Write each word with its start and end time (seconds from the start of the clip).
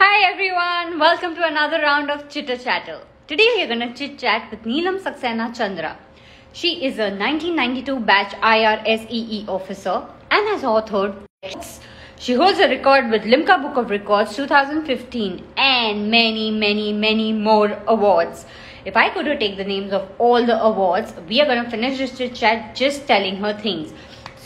Hi 0.00 0.30
everyone, 0.30 1.00
welcome 1.00 1.34
to 1.34 1.44
another 1.44 1.78
round 1.78 2.08
of 2.08 2.28
Chitter 2.28 2.56
Chatter. 2.56 3.00
Today 3.26 3.48
we 3.56 3.62
are 3.64 3.66
going 3.66 3.80
to 3.80 3.92
chit 3.92 4.16
chat 4.16 4.48
with 4.48 4.62
Neelam 4.62 5.00
Saxena 5.00 5.52
Chandra. 5.52 5.98
She 6.52 6.84
is 6.86 7.00
a 7.00 7.08
1992 7.10 7.98
batch 8.10 8.32
IRSEE 8.40 9.48
officer 9.48 10.06
and 10.30 10.46
has 10.50 10.62
authored 10.62 11.16
books. 11.42 11.80
She 12.16 12.34
holds 12.34 12.60
a 12.60 12.68
record 12.68 13.10
with 13.10 13.22
Limca 13.22 13.60
Book 13.60 13.76
of 13.76 13.90
Records 13.90 14.36
2015 14.36 15.44
and 15.56 16.08
many, 16.08 16.52
many, 16.52 16.92
many 16.92 17.32
more 17.32 17.82
awards. 17.88 18.46
If 18.84 18.96
I 18.96 19.08
could 19.10 19.26
take 19.40 19.56
the 19.56 19.64
names 19.64 19.92
of 19.92 20.08
all 20.18 20.46
the 20.46 20.62
awards, 20.62 21.12
we 21.28 21.40
are 21.40 21.46
going 21.46 21.64
to 21.64 21.68
finish 21.68 21.98
this 21.98 22.16
chit 22.16 22.36
chat 22.36 22.76
just 22.76 23.08
telling 23.08 23.38
her 23.38 23.52
things. 23.52 23.92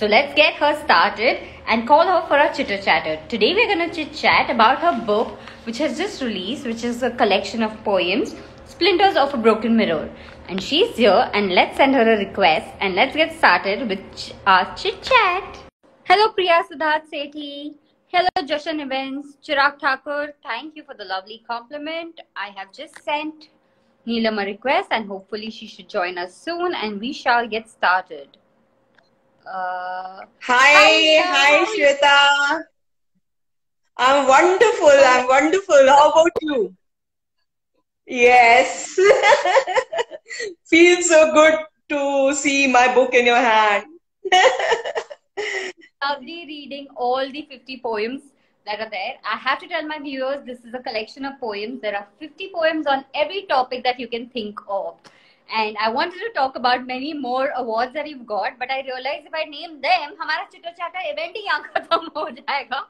So 0.03 0.09
let's 0.09 0.35
get 0.35 0.55
her 0.55 0.75
started 0.85 1.39
and 1.69 1.87
call 1.87 2.05
her 2.05 2.27
for 2.27 2.37
a 2.37 2.53
chitter 2.53 2.77
chatter. 2.77 3.25
Today 3.29 3.55
we're 3.55 3.73
going 3.73 3.89
to 3.89 3.95
chit 3.95 4.13
chat 4.13 4.51
about 4.51 4.81
her 4.81 5.01
book, 5.07 5.29
which 5.63 5.79
has 5.79 5.97
just 5.97 6.21
released, 6.21 6.67
which 6.67 6.83
is 6.83 7.05
a 7.05 7.13
collection 7.13 7.63
of 7.63 7.73
poems, 7.85 8.35
Splinters 8.65 9.15
of 9.15 9.33
a 9.33 9.37
Broken 9.37 9.77
Mirror. 9.77 10.11
And 10.49 10.61
she's 10.61 10.97
here, 10.97 11.31
and 11.35 11.53
let's 11.53 11.77
send 11.77 11.95
her 11.95 12.03
a 12.03 12.19
request 12.19 12.67
and 12.81 12.97
let's 12.97 13.15
get 13.15 13.33
started 13.39 13.89
with 13.89 14.01
our 14.45 14.75
chit 14.75 15.01
chat. 15.03 15.61
Hello, 16.03 16.33
Priya 16.33 16.65
Siddharth 16.69 17.09
Sethi. 17.09 17.77
Hello, 18.09 18.29
Jashan 18.39 18.83
Events. 18.83 19.37
Chirag 19.41 19.79
Thakur, 19.79 20.35
thank 20.43 20.75
you 20.75 20.83
for 20.83 20.95
the 20.95 21.05
lovely 21.05 21.45
compliment. 21.47 22.21
I 22.35 22.49
have 22.57 22.73
just 22.73 23.01
sent 23.05 23.51
Neelam 24.05 24.43
a 24.43 24.47
request, 24.47 24.89
and 24.91 25.07
hopefully 25.07 25.51
she 25.51 25.69
should 25.69 25.89
join 25.89 26.19
us 26.19 26.35
soon, 26.37 26.75
and 26.75 26.99
we 26.99 27.13
shall 27.13 27.47
get 27.47 27.71
started. 27.71 28.37
Uh, 29.47 30.25
Hi, 30.41 30.73
Hi, 30.73 31.23
hi, 31.23 31.57
how 31.57 31.65
are 31.67 31.75
you? 31.75 31.87
Shweta. 31.87 32.63
I'm 33.97 34.29
wonderful. 34.29 34.91
I'm 34.91 35.27
wonderful. 35.27 35.87
How 35.89 36.11
about 36.11 36.33
you? 36.41 36.75
Yes. 38.07 38.99
Feels 40.67 41.09
so 41.09 41.33
good 41.33 41.59
to 41.91 42.35
see 42.35 42.67
my 42.67 42.95
book 42.95 43.15
in 43.15 43.27
your 43.27 43.37
hand. 43.37 43.87
lovely 46.03 46.45
reading 46.47 46.89
all 46.97 47.31
the 47.31 47.47
50 47.51 47.81
poems 47.81 48.23
that 48.67 48.81
are 48.81 48.91
there. 48.91 49.15
I 49.25 49.37
have 49.37 49.59
to 49.61 49.69
tell 49.69 49.87
my 49.87 49.99
viewers 49.99 50.45
this 50.45 50.65
is 50.65 50.75
a 50.75 50.79
collection 50.83 51.25
of 51.25 51.39
poems. 51.41 51.81
There 51.81 51.97
are 51.97 52.07
50 52.19 52.51
poems 52.55 52.87
on 52.87 53.05
every 53.15 53.43
topic 53.43 53.83
that 53.85 53.99
you 53.99 54.09
can 54.09 54.29
think 54.29 54.59
of. 54.69 54.97
And 55.56 55.78
I 55.80 55.90
wanted 55.90 56.20
to 56.20 56.30
talk 56.36 56.56
about 56.58 56.86
many 56.86 57.14
more 57.14 57.52
awards 57.56 57.94
that 57.94 58.08
you've 58.08 58.26
got, 58.26 58.60
but 58.60 58.70
I 58.70 58.82
realized 58.82 59.28
if 59.28 59.34
I 59.34 59.44
name 59.46 59.82
them, 59.82 60.16
हमारा 60.22 60.48
cheater 60.54 60.72
चाटा 60.80 61.02
event 61.12 61.36
ही 61.36 61.46
यहाँ 61.46 61.62
खत्म 61.76 62.10
हो 62.18 62.30
जाएगा. 62.40 62.86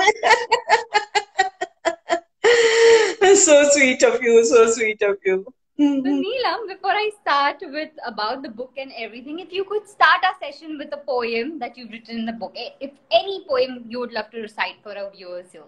So 3.35 3.63
sweet 3.69 4.03
of 4.03 4.21
you. 4.21 4.43
So 4.45 4.67
sweet 4.71 5.01
of 5.01 5.17
you. 5.25 5.45
So 5.77 5.83
Neelam, 5.83 6.67
before 6.67 6.91
I 6.91 7.09
start 7.21 7.57
with 7.61 7.89
about 8.05 8.43
the 8.43 8.49
book 8.49 8.73
and 8.77 8.91
everything, 8.97 9.39
if 9.39 9.51
you 9.51 9.63
could 9.65 9.87
start 9.87 10.23
our 10.23 10.35
session 10.41 10.77
with 10.77 10.93
a 10.93 10.97
poem 10.97 11.59
that 11.59 11.77
you've 11.77 11.91
written 11.91 12.19
in 12.19 12.25
the 12.25 12.33
book, 12.33 12.53
eh, 12.55 12.69
if 12.79 12.91
any 13.11 13.43
poem 13.49 13.83
you 13.89 13.99
would 13.99 14.13
love 14.13 14.29
to 14.31 14.41
recite 14.41 14.75
for 14.83 14.97
our 14.97 15.11
viewers 15.11 15.51
here. 15.51 15.63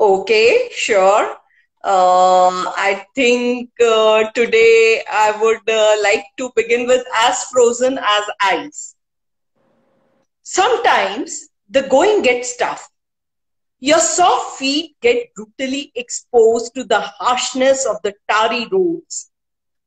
Okay, 0.00 0.68
sure. 0.72 1.36
Uh, 1.83 2.71
I 2.77 3.05
think 3.13 3.69
uh, 3.81 4.31
today 4.33 5.03
I 5.11 5.31
would 5.41 5.69
uh, 5.69 5.95
like 6.01 6.23
to 6.37 6.49
begin 6.55 6.87
with 6.87 7.05
As 7.13 7.43
Frozen 7.45 7.97
as 7.97 8.23
Ice. 8.41 8.95
Sometimes 10.43 11.49
the 11.69 11.81
going 11.83 12.21
gets 12.21 12.55
tough. 12.55 12.87
Your 13.79 13.99
soft 13.99 14.57
feet 14.59 14.95
get 15.01 15.33
brutally 15.35 15.91
exposed 15.95 16.73
to 16.75 16.85
the 16.85 17.01
harshness 17.01 17.85
of 17.85 17.97
the 18.01 18.13
tarry 18.29 18.65
roads. 18.71 19.29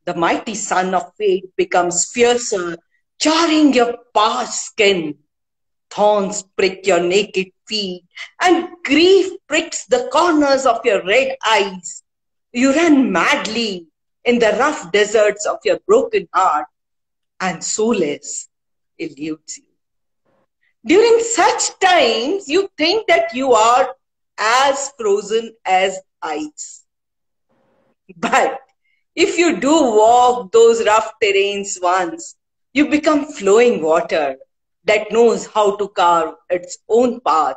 The 0.04 0.14
mighty 0.14 0.54
sun 0.54 0.94
of 0.94 1.14
fate 1.16 1.48
becomes 1.56 2.04
fiercer, 2.12 2.76
charring 3.18 3.72
your 3.72 3.96
parched 4.12 4.52
skin. 4.52 5.14
Thorns 5.90 6.42
prick 6.56 6.86
your 6.86 7.00
naked 7.00 7.48
feet, 7.66 8.04
and 8.40 8.68
grief 8.84 9.32
pricks 9.48 9.86
the 9.86 10.08
corners 10.12 10.66
of 10.66 10.84
your 10.84 11.04
red 11.04 11.36
eyes. 11.46 12.02
You 12.52 12.74
run 12.74 13.12
madly 13.12 13.86
in 14.24 14.38
the 14.38 14.56
rough 14.58 14.92
deserts 14.92 15.46
of 15.46 15.58
your 15.64 15.78
broken 15.86 16.28
heart, 16.34 16.66
and 17.40 17.62
solace 17.62 18.48
eludes 18.98 19.58
you. 19.58 19.64
During 20.84 21.20
such 21.20 21.78
times, 21.80 22.48
you 22.48 22.68
think 22.78 23.06
that 23.08 23.34
you 23.34 23.52
are 23.52 23.94
as 24.38 24.92
frozen 24.98 25.54
as 25.64 25.98
ice. 26.22 26.84
But 28.16 28.60
if 29.14 29.38
you 29.38 29.58
do 29.58 29.72
walk 29.72 30.52
those 30.52 30.84
rough 30.84 31.12
terrains 31.22 31.80
once, 31.82 32.36
you 32.72 32.88
become 32.88 33.24
flowing 33.26 33.82
water 33.82 34.36
that 34.86 35.10
knows 35.12 35.46
how 35.46 35.76
to 35.76 35.88
carve 35.88 36.34
its 36.50 36.78
own 36.88 37.20
path, 37.20 37.56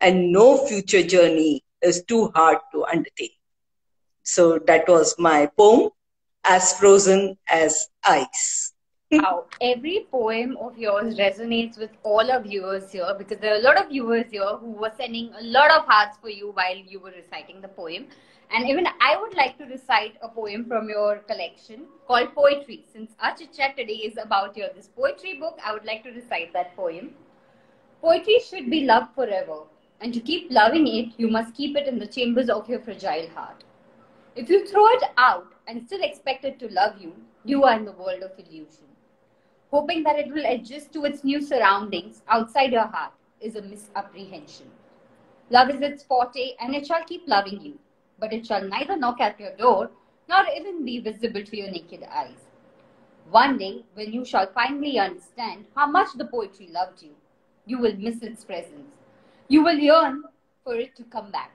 and 0.00 0.32
no 0.32 0.66
future 0.66 1.02
journey 1.02 1.62
is 1.82 2.04
too 2.04 2.28
hard 2.34 2.58
to 2.72 2.84
undertake. 2.84 3.38
So 4.22 4.58
that 4.66 4.88
was 4.88 5.14
my 5.18 5.46
poem, 5.56 5.90
As 6.44 6.78
Frozen 6.78 7.36
as 7.48 7.88
Ice. 8.04 8.72
Wow, 9.12 9.44
every 9.60 10.06
poem 10.10 10.56
of 10.60 10.76
yours 10.78 11.16
resonates 11.18 11.78
with 11.78 11.90
all 12.02 12.30
our 12.30 12.40
viewers 12.40 12.90
here 12.92 13.14
because 13.16 13.38
there 13.38 13.54
are 13.54 13.58
a 13.58 13.62
lot 13.62 13.78
of 13.80 13.88
viewers 13.88 14.30
here 14.30 14.56
who 14.60 14.72
were 14.72 14.90
sending 14.96 15.32
a 15.38 15.42
lot 15.42 15.70
of 15.70 15.84
hearts 15.86 16.18
for 16.18 16.28
you 16.30 16.50
while 16.52 16.76
you 16.76 16.98
were 17.00 17.12
reciting 17.12 17.60
the 17.60 17.68
poem. 17.68 18.06
And 18.54 18.68
even 18.68 18.86
I 19.00 19.16
would 19.20 19.34
like 19.34 19.58
to 19.58 19.64
recite 19.64 20.16
a 20.22 20.28
poem 20.28 20.64
from 20.66 20.88
your 20.88 21.18
collection 21.18 21.86
called 22.06 22.34
Poetry. 22.34 22.84
Since 22.90 23.12
our 23.20 23.36
chit 23.36 23.52
chat 23.52 23.76
today 23.76 23.94
is 23.94 24.16
about 24.16 24.56
your 24.56 24.68
this 24.74 24.88
poetry 24.88 25.38
book, 25.38 25.58
I 25.64 25.72
would 25.72 25.84
like 25.84 26.04
to 26.04 26.10
recite 26.10 26.52
that 26.52 26.76
poem. 26.76 27.14
Poetry 28.00 28.38
should 28.48 28.70
be 28.70 28.84
loved 28.84 29.14
forever, 29.14 29.62
and 30.00 30.14
to 30.14 30.20
keep 30.20 30.50
loving 30.50 30.86
it, 30.86 31.12
you 31.18 31.28
must 31.28 31.54
keep 31.54 31.76
it 31.76 31.88
in 31.88 31.98
the 31.98 32.06
chambers 32.06 32.48
of 32.48 32.68
your 32.68 32.80
fragile 32.80 33.28
heart. 33.34 33.64
If 34.36 34.48
you 34.48 34.66
throw 34.66 34.86
it 34.88 35.02
out 35.16 35.52
and 35.66 35.84
still 35.84 36.02
expect 36.02 36.44
it 36.44 36.58
to 36.60 36.68
love 36.72 36.98
you, 37.00 37.14
you 37.44 37.64
are 37.64 37.76
in 37.76 37.84
the 37.84 37.92
world 37.92 38.22
of 38.22 38.38
illusion. 38.38 38.86
Hoping 39.70 40.02
that 40.04 40.18
it 40.18 40.32
will 40.32 40.46
adjust 40.46 40.92
to 40.92 41.04
its 41.04 41.24
new 41.24 41.42
surroundings 41.42 42.22
outside 42.28 42.72
your 42.72 42.86
heart 42.86 43.12
is 43.40 43.56
a 43.56 43.62
misapprehension. 43.62 44.66
Love 45.50 45.70
is 45.70 45.80
its 45.80 46.04
forte, 46.04 46.54
and 46.60 46.74
it 46.74 46.86
shall 46.86 47.04
keep 47.04 47.26
loving 47.26 47.60
you, 47.60 47.78
but 48.18 48.32
it 48.32 48.46
shall 48.46 48.66
neither 48.66 48.96
knock 48.96 49.20
at 49.20 49.38
your 49.38 49.54
door 49.56 49.90
nor 50.28 50.44
even 50.56 50.84
be 50.84 50.98
visible 50.98 51.44
to 51.44 51.56
your 51.56 51.70
naked 51.70 52.02
eyes. 52.10 52.46
One 53.30 53.58
day, 53.58 53.84
when 53.94 54.12
you 54.12 54.24
shall 54.24 54.46
finally 54.52 54.98
understand 54.98 55.66
how 55.74 55.86
much 55.86 56.08
the 56.16 56.24
poetry 56.24 56.68
loved 56.70 57.02
you, 57.02 57.14
you 57.64 57.78
will 57.78 57.96
miss 57.96 58.22
its 58.22 58.44
presence. 58.44 58.90
You 59.48 59.62
will 59.62 59.78
yearn 59.78 60.22
for 60.64 60.76
it 60.76 60.94
to 60.96 61.04
come 61.04 61.30
back. 61.30 61.52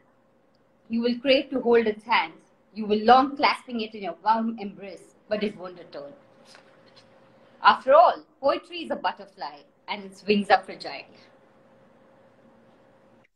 You 0.89 1.01
will 1.01 1.17
crave 1.19 1.49
to 1.51 1.61
hold 1.61 1.87
its 1.87 2.03
hands. 2.03 2.35
You 2.73 2.85
will 2.85 3.03
long 3.03 3.35
clasping 3.37 3.81
it 3.81 3.95
in 3.95 4.03
your 4.03 4.15
warm 4.23 4.57
embrace, 4.59 5.15
but 5.29 5.43
it 5.43 5.57
won't 5.57 5.77
return. 5.77 6.11
After 7.63 7.93
all, 7.93 8.23
poetry 8.41 8.83
is 8.83 8.91
a 8.91 8.95
butterfly, 8.95 9.59
and 9.87 10.03
its 10.03 10.25
wings 10.25 10.49
are 10.49 10.61
fragile. 10.61 11.05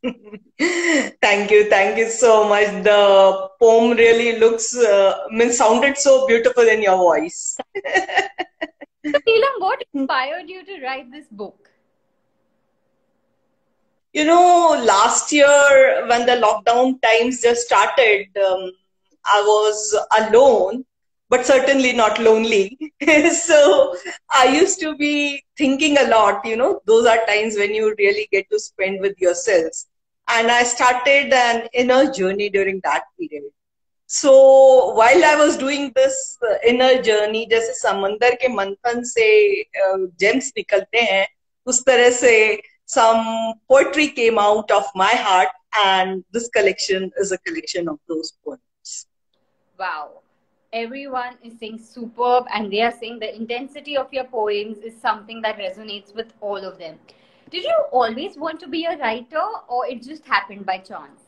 thank 1.22 1.50
you, 1.50 1.68
thank 1.70 1.98
you 1.98 2.08
so 2.08 2.48
much. 2.48 2.66
The 2.84 3.48
poem 3.60 3.96
really 3.96 4.38
looks, 4.38 4.76
uh, 4.76 5.14
means 5.30 5.58
sounded 5.58 5.96
so 5.98 6.26
beautiful 6.26 6.64
in 6.64 6.82
your 6.82 6.96
voice. 6.96 7.58
So 9.12 9.18
Neelam, 9.26 9.60
what 9.60 9.82
inspired 9.94 10.48
you 10.48 10.64
to 10.64 10.82
write 10.82 11.10
this 11.12 11.28
book? 11.30 11.70
You 14.12 14.24
know, 14.24 14.82
last 14.84 15.32
year 15.32 16.06
when 16.08 16.26
the 16.26 16.32
lockdown 16.32 17.00
times 17.02 17.42
just 17.42 17.66
started, 17.66 18.26
um, 18.36 18.72
I 19.26 19.42
was 19.42 19.96
alone, 20.18 20.84
but 21.28 21.44
certainly 21.46 21.92
not 21.92 22.18
lonely. 22.18 22.78
so 23.32 23.94
I 24.30 24.46
used 24.48 24.80
to 24.80 24.96
be 24.96 25.42
thinking 25.56 25.98
a 25.98 26.08
lot, 26.08 26.44
you 26.44 26.56
know, 26.56 26.80
those 26.86 27.06
are 27.06 27.24
times 27.26 27.56
when 27.56 27.74
you 27.74 27.94
really 27.98 28.28
get 28.32 28.50
to 28.50 28.58
spend 28.58 29.00
with 29.00 29.18
yourselves 29.20 29.86
And 30.35 30.51
I 30.51 30.63
started 30.63 31.33
an 31.33 31.67
inner 31.73 32.11
journey 32.11 32.49
during 32.49 32.79
that 32.83 33.03
period. 33.19 33.51
So 34.07 34.93
while 34.93 35.23
I 35.23 35.35
was 35.35 35.57
doing 35.57 35.91
this 35.95 36.37
uh, 36.43 36.55
inner 36.67 37.01
journey, 37.01 37.47
जैसे 37.49 37.73
समंदर 37.79 38.35
के 38.41 38.47
मंथन 38.55 39.03
से 39.11 39.27
James 40.23 40.51
निकलते 40.57 41.01
हैं 41.11 41.27
उस 41.67 41.83
तरह 41.85 42.09
से 42.19 42.61
some 42.85 43.53
poetry 43.69 44.09
came 44.09 44.37
out 44.37 44.69
of 44.71 44.83
my 44.95 45.13
heart 45.27 45.49
and 45.85 46.23
this 46.33 46.49
collection 46.49 47.09
is 47.17 47.31
a 47.31 47.37
collection 47.37 47.87
of 47.87 47.99
those 48.09 48.33
poems 48.43 49.05
Wow. 49.79 50.21
Everyone 50.73 51.37
is 51.43 51.57
saying 51.59 51.79
superb, 51.79 52.45
and 52.53 52.71
they 52.71 52.81
are 52.81 52.91
saying 52.91 53.19
the 53.19 53.35
intensity 53.35 53.97
of 53.97 54.13
your 54.13 54.25
poems 54.25 54.77
is 54.79 54.93
something 55.01 55.41
that 55.41 55.57
resonates 55.57 56.13
with 56.15 56.33
all 56.39 56.57
of 56.57 56.77
them. 56.77 56.99
Did 57.50 57.64
you 57.64 57.84
always 57.92 58.36
want 58.36 58.60
to 58.60 58.68
be 58.68 58.84
a 58.84 58.96
writer 58.98 59.42
or 59.68 59.86
it 59.86 60.02
just 60.02 60.24
happened 60.26 60.66
by 60.66 60.78
chance? 60.78 61.22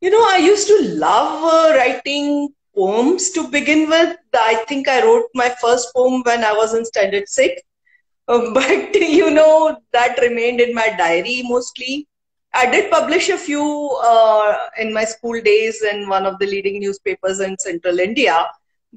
You 0.00 0.10
know, 0.10 0.24
I 0.28 0.38
used 0.38 0.66
to 0.68 0.80
love 0.96 1.42
uh, 1.44 1.76
writing 1.76 2.50
poems 2.74 3.30
to 3.30 3.48
begin 3.48 3.88
with. 3.88 4.16
I 4.34 4.64
think 4.68 4.88
I 4.88 5.02
wrote 5.02 5.28
my 5.34 5.54
first 5.60 5.94
poem 5.94 6.22
when 6.24 6.44
I 6.44 6.52
was 6.52 6.74
in 6.74 6.84
standard 6.84 7.28
six. 7.28 7.62
Uh, 8.28 8.50
but, 8.54 8.94
you 8.94 9.30
know, 9.30 9.78
that 9.92 10.18
remained 10.20 10.60
in 10.60 10.74
my 10.74 10.90
diary 10.96 11.42
mostly. 11.44 12.06
I 12.52 12.70
did 12.70 12.90
publish 12.90 13.30
a 13.30 13.38
few 13.38 13.98
uh, 14.04 14.56
in 14.78 14.92
my 14.92 15.04
school 15.04 15.40
days 15.40 15.82
in 15.82 16.08
one 16.08 16.26
of 16.26 16.38
the 16.38 16.46
leading 16.46 16.78
newspapers 16.80 17.40
in 17.40 17.58
central 17.58 17.98
India. 17.98 18.46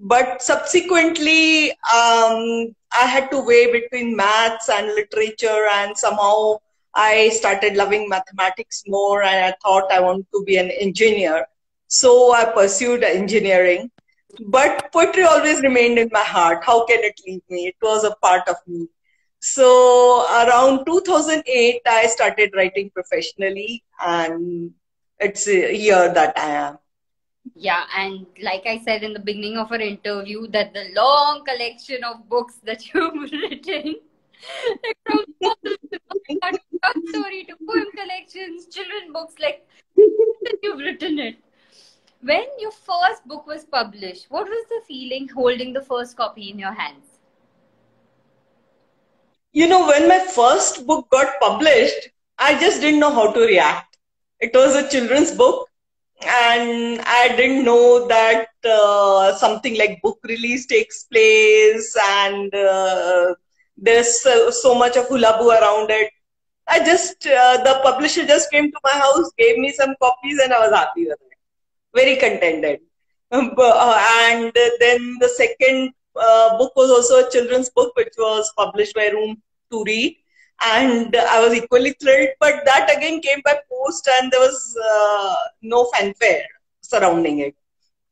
But 0.01 0.41
subsequently, 0.41 1.71
um, 1.71 2.75
I 2.91 3.05
had 3.05 3.31
to 3.31 3.39
weigh 3.39 3.71
between 3.71 4.15
maths 4.15 4.69
and 4.69 4.88
literature, 4.88 5.67
and 5.73 5.97
somehow 5.97 6.57
I 6.94 7.29
started 7.29 7.75
loving 7.75 8.07
mathematics 8.07 8.83
more, 8.88 9.23
and 9.23 9.45
I 9.45 9.53
thought 9.63 9.91
I 9.91 9.99
want 9.99 10.27
to 10.33 10.44
be 10.44 10.57
an 10.57 10.69
engineer. 10.71 11.47
So 11.88 12.33
I 12.33 12.45
pursued 12.45 13.03
engineering. 13.03 13.89
But 14.39 14.91
poetry 14.91 15.23
always 15.23 15.61
remained 15.61 15.97
in 15.97 16.09
my 16.11 16.23
heart. 16.23 16.63
How 16.63 16.85
can 16.85 17.03
it 17.03 17.19
leave 17.25 17.41
me? 17.49 17.67
It 17.67 17.75
was 17.81 18.03
a 18.03 18.15
part 18.21 18.47
of 18.47 18.57
me. 18.67 18.88
So 19.39 20.25
around 20.29 20.85
2008, 20.85 21.81
I 21.88 22.07
started 22.07 22.51
writing 22.55 22.91
professionally, 22.91 23.83
and 23.99 24.71
it's 25.19 25.47
a 25.47 25.75
year 25.75 26.13
that 26.13 26.38
I 26.38 26.49
am. 26.49 26.77
Yeah, 27.57 27.86
and 27.95 28.25
like 28.42 28.65
I 28.68 28.80
said 28.80 29.04
in 29.04 29.13
the 29.13 29.19
beginning 29.19 29.57
of 29.57 29.71
our 29.71 29.80
interview, 29.80 30.48
that 30.50 30.74
the 30.74 30.89
long 30.95 31.44
collection 31.45 32.04
of 32.04 32.30
books 32.30 32.56
that 32.63 32.86
you've 32.94 33.31
written, 33.31 33.95
like 34.83 34.98
from 35.06 37.04
story 37.07 37.45
to 37.45 37.56
poem 37.68 37.88
collections, 37.95 38.68
children 38.68 39.12
books, 39.12 39.33
like 39.39 39.68
you've 40.63 40.80
written 40.80 41.19
it. 41.19 41.38
When 42.21 42.45
your 42.59 42.71
first 42.71 43.27
book 43.27 43.48
was 43.48 43.65
published, 43.65 44.27
what 44.30 44.48
was 44.48 44.65
the 44.69 44.81
feeling 44.88 45.27
holding 45.27 45.74
the 45.74 45.81
first 45.81 46.15
copy 46.18 46.50
in 46.51 46.59
your 46.59 46.74
hands? 46.74 47.18
you 49.54 49.68
know, 49.68 49.88
when 49.88 50.07
my 50.07 50.19
first 50.19 50.86
book 50.86 51.09
got 51.09 51.39
published, 51.39 52.09
I 52.38 52.59
just 52.59 52.81
didn't 52.81 53.00
know 53.00 53.12
how 53.12 53.31
to 53.31 53.39
react. 53.39 53.98
It 54.39 54.51
was 54.54 54.75
a 54.75 54.88
children's 54.88 55.31
book, 55.31 55.68
and 56.25 57.01
I 57.01 57.33
didn't 57.35 57.63
know 57.65 58.07
that 58.07 58.47
uh, 58.65 59.35
something 59.35 59.77
like 59.77 60.01
book 60.01 60.19
release 60.23 60.65
takes 60.65 61.03
place, 61.03 61.95
and 62.09 62.53
uh, 62.53 63.35
there's 63.77 64.21
so, 64.21 64.49
so, 64.49 64.73
much 64.73 64.97
of 64.97 65.07
hulabu 65.07 65.59
around 65.59 65.91
it. 65.91 66.11
I 66.67 66.79
just, 66.79 67.25
uh, 67.27 67.63
the 67.63 67.79
publisher 67.83 68.25
just 68.25 68.51
came 68.51 68.71
to 68.71 68.79
my 68.83 68.93
house, 68.93 69.31
gave 69.37 69.57
me 69.57 69.71
some 69.71 69.95
copies, 70.01 70.39
and 70.43 70.53
I 70.53 70.67
was 70.67 70.75
happy 70.75 71.05
with 71.05 71.19
it. 71.21 71.37
Very 71.95 72.15
contented. 72.17 72.79
Um, 73.31 73.53
uh, 73.57 74.27
and 74.29 74.51
then 74.79 75.17
the 75.19 75.29
second 75.29 75.93
uh, 76.15 76.57
book 76.57 76.75
was 76.75 76.89
also 76.89 77.25
a 77.25 77.31
children's 77.31 77.69
book, 77.69 77.95
which 77.95 78.13
was 78.17 78.51
published 78.57 78.95
by 78.95 79.07
Room 79.07 79.41
to 79.71 79.83
read 79.83 80.17
and 80.62 81.15
I 81.15 81.39
was 81.44 81.54
equally 81.54 81.95
thrilled. 82.01 82.30
But 82.39 82.65
that 82.65 82.95
again 82.95 83.21
came 83.21 83.42
by 83.45 83.57
post, 83.71 84.09
and 84.19 84.31
there 84.31 84.42
was 84.42 84.77
uh, 84.92 85.36
no 85.62 85.86
fanfare 85.94 86.45
surrounding 86.81 87.39
it. 87.39 87.56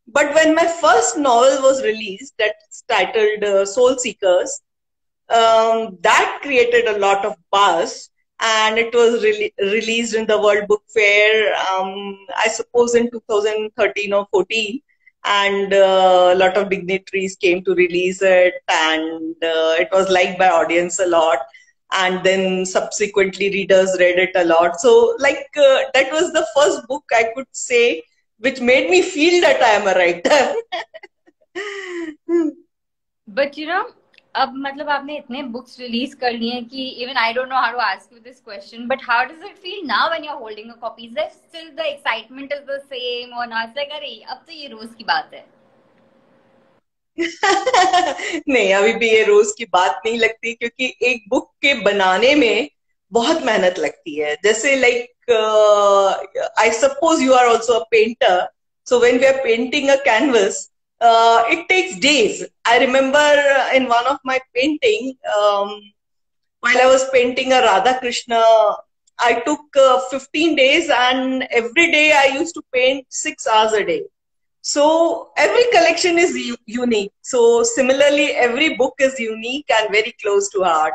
But 0.07 0.33
when 0.33 0.55
my 0.55 0.65
first 0.65 1.17
novel 1.17 1.61
was 1.61 1.83
released, 1.83 2.33
that's 2.37 2.83
titled 2.87 3.43
uh, 3.43 3.65
Soul 3.65 3.97
Seekers, 3.97 4.61
um, 5.29 5.97
that 6.01 6.39
created 6.41 6.87
a 6.87 6.99
lot 6.99 7.25
of 7.25 7.35
buzz, 7.51 8.09
and 8.41 8.77
it 8.77 8.93
was 8.93 9.23
re- 9.23 9.53
released 9.59 10.15
in 10.15 10.25
the 10.27 10.39
World 10.41 10.67
Book 10.67 10.83
Fair. 10.93 11.53
Um, 11.55 12.17
I 12.35 12.47
suppose 12.47 12.95
in 12.95 13.09
2013 13.11 14.13
or 14.13 14.27
14 14.31 14.81
and 15.25 15.73
uh, 15.73 16.31
a 16.33 16.35
lot 16.35 16.55
of 16.57 16.69
dignitaries 16.69 17.35
came 17.35 17.63
to 17.63 17.73
release 17.73 18.21
it 18.21 18.53
and 18.69 19.35
uh, 19.43 19.73
it 19.79 19.89
was 19.91 20.09
liked 20.09 20.37
by 20.37 20.49
audience 20.49 20.99
a 20.99 21.07
lot 21.07 21.39
and 21.90 22.22
then 22.22 22.64
subsequently 22.64 23.50
readers 23.50 23.96
read 23.98 24.18
it 24.18 24.30
a 24.36 24.44
lot 24.44 24.80
so 24.80 25.16
like 25.18 25.48
uh, 25.56 25.80
that 25.94 26.12
was 26.12 26.32
the 26.32 26.46
first 26.54 26.86
book 26.86 27.04
i 27.12 27.24
could 27.34 27.48
say 27.52 28.02
which 28.42 28.60
made 28.60 28.88
me 28.90 29.02
feel 29.02 29.40
that 29.40 29.62
i 29.62 29.70
am 29.70 29.88
a 29.88 29.94
writer 29.94 30.42
but 33.28 33.56
you 33.56 33.66
know 33.66 33.84
अब 34.36 34.52
मतलब 34.56 34.88
आपने 34.88 35.16
इतने 35.18 35.42
books 35.54 35.78
release 35.80 36.12
कर 36.14 36.32
लिए 36.32 36.52
हैं 36.52 36.64
कि 36.68 36.86
even 37.04 37.16
I 37.18 37.32
don't 37.32 37.48
know 37.48 37.60
how 37.60 37.72
to 37.72 37.78
ask 37.78 38.12
you 38.12 38.18
this 38.18 38.40
question 38.40 38.86
but 38.88 39.00
how 39.04 39.24
does 39.24 39.44
it 39.46 39.56
feel 39.62 39.86
now 39.86 40.08
when 40.10 40.24
you 40.24 40.30
are 40.30 40.36
holding 40.40 40.70
a 40.70 40.74
copy 40.80 41.06
is 41.06 41.18
still 41.18 41.70
the 41.76 41.86
excitement 41.86 42.52
is 42.52 42.60
the 42.68 42.78
same 42.82 43.32
और 43.38 43.46
not 43.46 43.76
like 43.76 43.92
अरे 43.92 44.14
अब 44.30 44.44
तो 44.46 44.52
ये 44.52 44.68
रोज 44.68 44.94
की 44.98 45.04
बात 45.04 45.34
है 45.34 45.44
नहीं, 48.47 48.73
अभी 48.73 48.93
भी 48.93 49.09
ये 49.09 49.23
रोज 49.23 49.51
की 49.57 49.65
बात 49.73 50.01
नहीं 50.05 50.17
लगती 50.19 50.53
क्योंकि 50.53 50.95
एक 51.09 51.23
बुक 51.29 51.49
के 51.61 51.73
बनाने 51.81 52.33
में 52.35 52.69
बहुत 53.11 53.41
मेहनत 53.43 53.79
लगती 53.79 54.15
है। 54.15 54.35
जैसे 54.43 54.75
like 54.75 55.31
I 56.59 56.71
suppose 56.71 57.21
you 57.23 57.33
are 57.33 57.45
also 57.45 57.73
a 57.73 57.83
painter 57.91 58.47
so 58.87 58.99
when 58.99 59.17
we 59.19 59.25
are 59.25 59.43
painting 59.43 59.89
a 59.89 59.95
canvas 60.03 60.59
it 61.51 61.65
takes 61.69 61.95
days 62.01 62.43
I 62.69 62.79
remember 62.79 63.39
in 63.75 63.85
one 63.87 64.09
of 64.11 64.17
my 64.27 64.39
painting 64.53 65.11
well 66.63 66.79
I 66.81 66.85
was 66.85 67.05
painting 67.11 67.51
a 67.51 67.59
Radha 67.59 67.91
Krishna 67.99 68.41
I 69.19 69.33
took 69.45 69.77
fifteen 70.11 70.55
days 70.55 70.91
and 70.91 71.43
every 71.51 71.85
day 71.91 72.09
I 72.11 72.31
use 72.31 72.53
to 72.55 72.61
paint 72.71 73.03
six 73.13 73.47
hours 73.47 73.73
a 73.73 73.79
day 73.87 73.97
So 74.65 75.31
every 75.37 75.65
collection 75.71 76.17
is 76.17 76.35
u- 76.35 76.57
unique. 76.65 77.13
So 77.21 77.63
similarly, 77.63 78.27
every 78.31 78.75
book 78.75 78.95
is 78.99 79.19
unique 79.19 79.69
and 79.69 79.91
very 79.91 80.13
close 80.21 80.49
to 80.49 80.63
heart. 80.63 80.93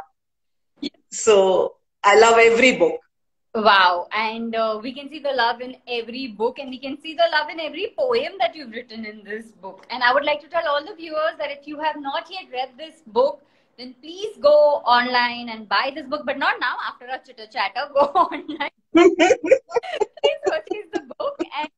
So 1.13 1.77
I 2.03 2.19
love 2.19 2.39
every 2.39 2.77
book. 2.77 3.01
Wow. 3.55 4.09
And 4.13 4.55
uh, 4.55 4.81
we 4.83 4.93
can 4.95 5.09
see 5.09 5.19
the 5.21 5.33
love 5.33 5.61
in 5.61 5.77
every 5.89 6.29
book, 6.29 6.59
and 6.59 6.71
we 6.71 6.79
can 6.79 7.01
see 7.01 7.15
the 7.15 7.29
love 7.33 7.51
in 7.51 7.61
every 7.61 7.95
poem 7.99 8.33
that 8.41 8.55
you've 8.55 8.73
written 8.73 9.05
in 9.07 9.25
this 9.25 9.53
book. 9.53 9.87
And 9.91 10.03
I 10.03 10.13
would 10.13 10.25
like 10.25 10.41
to 10.43 10.49
tell 10.49 10.67
all 10.69 10.85
the 10.85 10.95
viewers 10.95 11.37
that 11.39 11.51
if 11.51 11.67
you 11.67 11.79
have 11.81 12.01
not 12.01 12.29
yet 12.31 12.47
read 12.53 12.71
this 12.79 13.03
book, 13.07 13.43
then 13.79 13.95
please 14.03 14.37
go 14.41 14.83
online 14.97 15.49
and 15.49 15.69
buy 15.69 15.93
this 15.95 16.07
book, 16.07 16.23
but 16.27 16.39
not 16.39 16.61
now 16.61 16.77
after 16.89 17.07
our 17.09 17.19
chitter 17.19 17.47
chatter. 17.47 17.89
Go 17.95 18.01
online. 18.01 18.71
please 18.95 20.41
purchase 20.47 20.89
the 20.93 21.03
book 21.19 21.39
and 21.61 21.69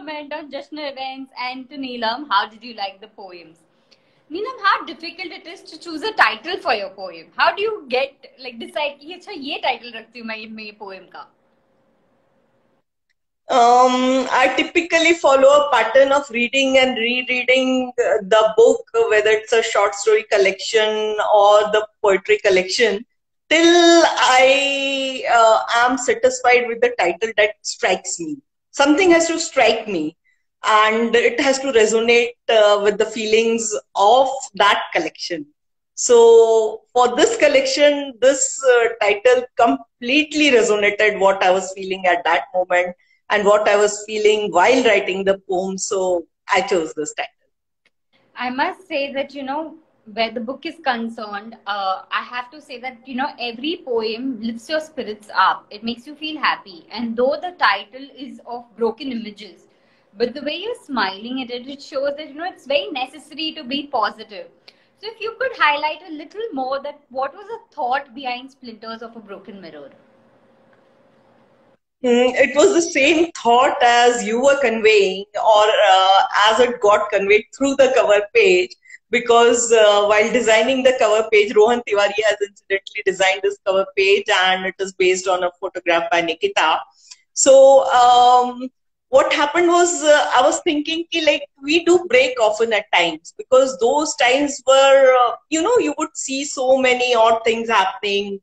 comment 0.00 0.32
on 0.32 0.50
Jashna 0.50 0.92
Events 0.92 1.32
and 1.38 1.68
to 1.70 1.76
Neelam. 1.76 2.26
How 2.28 2.48
did 2.48 2.64
you 2.64 2.74
like 2.74 3.00
the 3.00 3.08
poems? 3.08 3.58
Neelam, 4.32 4.60
how 4.62 4.84
difficult 4.84 5.32
it 5.32 5.46
is 5.46 5.62
to 5.62 5.78
choose 5.78 6.02
a 6.02 6.12
title 6.12 6.56
for 6.58 6.74
your 6.74 6.90
poem. 6.90 7.26
How 7.36 7.54
do 7.54 7.62
you 7.62 7.84
get 7.88 8.12
like 8.38 8.58
decide 8.58 8.98
कि 9.00 9.14
अच्छा 9.14 9.32
ये 9.32 9.62
title 9.62 9.92
रखती 9.96 10.18
हूँ 10.18 10.26
मैं 10.26 10.36
ये 10.36 10.78
poem 10.78 11.08
का? 11.12 11.26
Um, 13.48 14.26
I 14.32 14.54
typically 14.56 15.14
follow 15.14 15.48
a 15.48 15.70
pattern 15.70 16.10
of 16.10 16.28
reading 16.30 16.78
and 16.78 16.96
rereading 16.96 17.92
the 17.96 18.52
book, 18.56 18.84
whether 19.08 19.30
it's 19.30 19.52
a 19.52 19.62
short 19.62 19.94
story 19.94 20.24
collection 20.24 21.16
or 21.32 21.60
the 21.70 21.86
poetry 22.02 22.38
collection, 22.38 23.04
till 23.48 24.02
I 24.16 25.22
uh, 25.32 25.60
am 25.76 25.96
satisfied 25.96 26.66
with 26.66 26.80
the 26.80 26.92
title 26.98 27.30
that 27.36 27.54
strikes 27.62 28.18
me. 28.18 28.38
Something 28.71 29.11
has 29.11 29.27
to 29.27 29.39
strike 29.39 29.87
me 29.87 30.17
and 30.65 31.15
it 31.15 31.39
has 31.39 31.59
to 31.59 31.71
resonate 31.71 32.35
uh, 32.49 32.81
with 32.83 32.97
the 32.97 33.05
feelings 33.05 33.73
of 33.95 34.29
that 34.55 34.83
collection. 34.93 35.45
So 35.95 36.81
for 36.93 37.15
this 37.15 37.37
collection, 37.37 38.13
this 38.21 38.59
uh, 38.63 38.89
title 39.01 39.43
completely 39.57 40.51
resonated 40.51 41.19
what 41.19 41.43
I 41.43 41.51
was 41.51 41.71
feeling 41.73 42.05
at 42.07 42.23
that 42.25 42.45
moment 42.53 42.95
and 43.29 43.45
what 43.45 43.67
I 43.67 43.77
was 43.77 44.03
feeling 44.05 44.51
while 44.51 44.83
writing 44.83 45.23
the 45.25 45.39
poem. 45.49 45.77
So 45.77 46.25
I 46.51 46.61
chose 46.61 46.93
this 46.93 47.13
title. 47.13 47.29
I 48.35 48.49
must 48.49 48.87
say 48.87 49.11
that, 49.13 49.33
you 49.33 49.43
know, 49.43 49.75
where 50.05 50.31
the 50.31 50.39
book 50.39 50.65
is 50.65 50.75
concerned, 50.83 51.55
uh, 51.67 52.01
I 52.11 52.23
have 52.23 52.49
to 52.51 52.61
say 52.61 52.79
that, 52.79 53.07
you 53.07 53.15
know, 53.15 53.29
every 53.39 53.81
poem 53.85 54.41
lifts 54.41 54.69
your 54.69 54.79
spirits 54.79 55.29
up. 55.33 55.65
It 55.69 55.83
makes 55.83 56.07
you 56.07 56.15
feel 56.15 56.39
happy. 56.39 56.85
And 56.91 57.15
though 57.15 57.37
the 57.41 57.51
title 57.57 58.07
is 58.15 58.39
of 58.45 58.65
broken 58.77 59.11
images, 59.11 59.67
but 60.17 60.33
the 60.33 60.41
way 60.41 60.55
you're 60.55 60.75
smiling 60.83 61.41
at 61.41 61.51
it, 61.51 61.67
it 61.67 61.81
shows 61.81 62.15
that, 62.17 62.29
you 62.29 62.35
know, 62.35 62.45
it's 62.45 62.65
very 62.67 62.89
necessary 62.91 63.53
to 63.53 63.63
be 63.63 63.87
positive. 63.87 64.47
So 64.99 65.07
if 65.07 65.19
you 65.19 65.35
could 65.39 65.51
highlight 65.57 66.01
a 66.07 66.11
little 66.11 66.47
more 66.53 66.81
that 66.81 67.01
what 67.09 67.33
was 67.33 67.47
the 67.47 67.75
thought 67.75 68.13
behind 68.13 68.51
Splinters 68.51 69.01
of 69.01 69.15
a 69.15 69.19
Broken 69.19 69.61
Mirror? 69.61 69.91
Mm, 72.03 72.33
it 72.35 72.55
was 72.55 72.73
the 72.73 72.81
same 72.81 73.31
thought 73.41 73.77
as 73.81 74.23
you 74.23 74.41
were 74.41 74.59
conveying, 74.61 75.25
or 75.35 75.65
uh, 75.89 76.21
as 76.49 76.59
it 76.59 76.79
got 76.81 77.09
conveyed 77.09 77.45
through 77.57 77.75
the 77.75 77.91
cover 77.95 78.21
page. 78.35 78.71
Because 79.11 79.71
uh, 79.73 80.05
while 80.05 80.31
designing 80.31 80.83
the 80.83 80.95
cover 80.99 81.27
page, 81.31 81.53
Rohan 81.55 81.81
Tiwari 81.87 82.21
has 82.29 82.37
incidentally 82.47 83.03
designed 83.05 83.41
this 83.43 83.57
cover 83.65 83.85
page, 83.97 84.25
and 84.45 84.65
it 84.65 84.75
is 84.79 84.93
based 84.93 85.27
on 85.27 85.43
a 85.43 85.51
photograph 85.59 86.09
by 86.11 86.21
Nikita. 86.21 86.79
So, 87.33 87.85
um, 87.91 88.69
what 89.09 89.33
happened 89.33 89.67
was, 89.67 90.03
uh, 90.03 90.31
I 90.35 90.41
was 90.41 90.61
thinking, 90.61 91.05
ki, 91.11 91.25
like, 91.25 91.43
we 91.61 91.83
do 91.85 92.05
break 92.09 92.39
often 92.39 92.73
at 92.73 92.85
times 92.93 93.33
because 93.37 93.77
those 93.79 94.15
times 94.15 94.61
were, 94.65 95.15
uh, 95.27 95.35
you 95.49 95.61
know, 95.61 95.77
you 95.79 95.93
would 95.97 96.15
see 96.15 96.45
so 96.45 96.77
many 96.77 97.13
odd 97.15 97.43
things 97.43 97.69
happening 97.69 98.39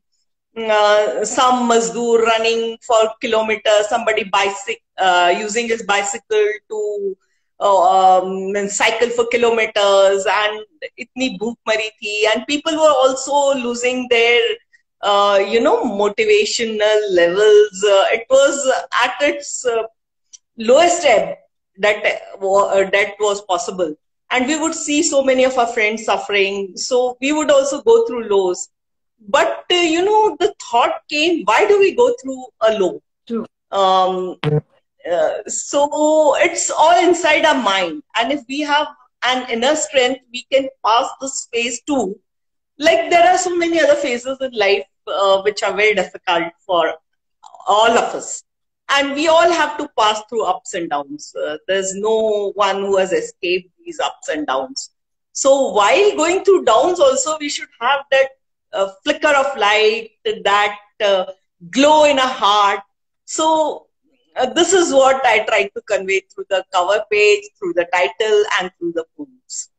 uh, 0.57 1.23
some 1.25 1.69
mazdoor 1.69 2.21
running 2.21 2.77
for 2.85 3.13
kilometers, 3.21 3.87
somebody 3.89 4.23
bicycle 4.25 4.81
uh, 4.97 5.33
using 5.37 5.67
his 5.67 5.83
bicycle 5.83 6.47
to 6.69 7.17
uh, 7.59 8.19
um, 8.21 8.69
cycle 8.69 9.09
for 9.09 9.25
kilometers, 9.27 10.25
and 10.25 10.63
itni 11.03 11.37
bhook 11.39 11.55
mari 11.65 11.91
thi, 12.01 12.27
and 12.33 12.47
people 12.47 12.75
were 12.75 12.95
also 13.03 13.59
losing 13.59 14.07
their 14.09 14.41
uh, 15.01 15.39
you 15.53 15.59
know 15.59 15.83
motivational 15.83 17.01
levels. 17.11 17.83
Uh, 17.83 18.05
it 18.17 18.25
was 18.29 18.73
at 19.03 19.15
its 19.21 19.65
uh, 19.65 19.83
lowest 20.57 21.05
ebb 21.05 21.37
that 21.77 22.03
that 22.03 23.13
was 23.19 23.41
possible, 23.43 23.95
and 24.31 24.47
we 24.47 24.59
would 24.59 24.75
see 24.75 25.03
so 25.03 25.23
many 25.23 25.43
of 25.43 25.57
our 25.57 25.67
friends 25.67 26.05
suffering. 26.05 26.73
So 26.75 27.17
we 27.21 27.31
would 27.31 27.51
also 27.51 27.81
go 27.81 28.05
through 28.05 28.29
lows 28.29 28.69
but 29.27 29.65
uh, 29.71 29.75
you 29.75 30.03
know 30.03 30.37
the 30.39 30.53
thought 30.69 31.01
came 31.09 31.43
why 31.43 31.67
do 31.67 31.79
we 31.79 31.93
go 31.93 32.13
through 32.21 32.45
a 32.61 32.79
low 32.79 33.01
True. 33.27 33.45
Um, 33.71 34.37
uh, 35.09 35.43
so 35.47 36.35
it's 36.37 36.69
all 36.69 36.97
inside 37.03 37.45
our 37.45 37.61
mind. 37.61 38.03
And 38.15 38.31
if 38.31 38.41
we 38.47 38.61
have 38.61 38.87
an 39.23 39.49
inner 39.49 39.75
strength 39.75 40.21
we 40.31 40.45
can 40.51 40.69
pass 40.85 41.09
this 41.21 41.47
phase 41.51 41.81
too. 41.81 42.19
Like 42.77 43.09
there 43.09 43.27
are 43.27 43.37
so 43.37 43.55
many 43.55 43.79
other 43.81 43.95
phases 43.95 44.37
in 44.41 44.51
life 44.53 44.85
uh, 45.07 45.41
which 45.41 45.63
are 45.63 45.73
very 45.73 45.93
difficult 45.95 46.53
for 46.65 46.93
all 47.67 47.91
of 47.91 48.15
us. 48.15 48.43
And 48.89 49.13
we 49.13 49.27
all 49.27 49.51
have 49.51 49.77
to 49.77 49.89
pass 49.97 50.21
through 50.29 50.45
ups 50.45 50.73
and 50.73 50.89
downs. 50.89 51.35
Uh, 51.35 51.57
there's 51.67 51.93
no 51.93 52.51
one 52.55 52.77
who 52.77 52.97
has 52.97 53.11
escaped 53.11 53.69
these 53.85 53.99
ups 53.99 54.29
and 54.29 54.47
downs. 54.47 54.91
So 55.33 55.71
while 55.71 56.15
going 56.15 56.43
through 56.43 56.65
downs 56.65 56.99
also 56.99 57.37
we 57.39 57.49
should 57.49 57.69
have 57.79 58.05
that 58.11 58.29
a 58.71 58.89
flicker 59.03 59.29
of 59.29 59.57
light, 59.57 60.11
that 60.25 60.77
uh, 61.03 61.25
glow 61.71 62.05
in 62.05 62.19
a 62.19 62.27
heart. 62.27 62.81
So 63.25 63.87
uh, 64.39 64.53
this 64.53 64.73
is 64.73 64.93
what 64.93 65.25
I 65.25 65.39
try 65.45 65.63
to 65.67 65.81
convey 65.81 66.21
through 66.21 66.45
the 66.49 66.63
cover 66.73 67.03
page, 67.11 67.43
through 67.57 67.73
the 67.73 67.85
title, 67.91 68.43
and 68.59 68.71
through 68.77 68.93
the 68.93 69.05
poems. 69.15 69.69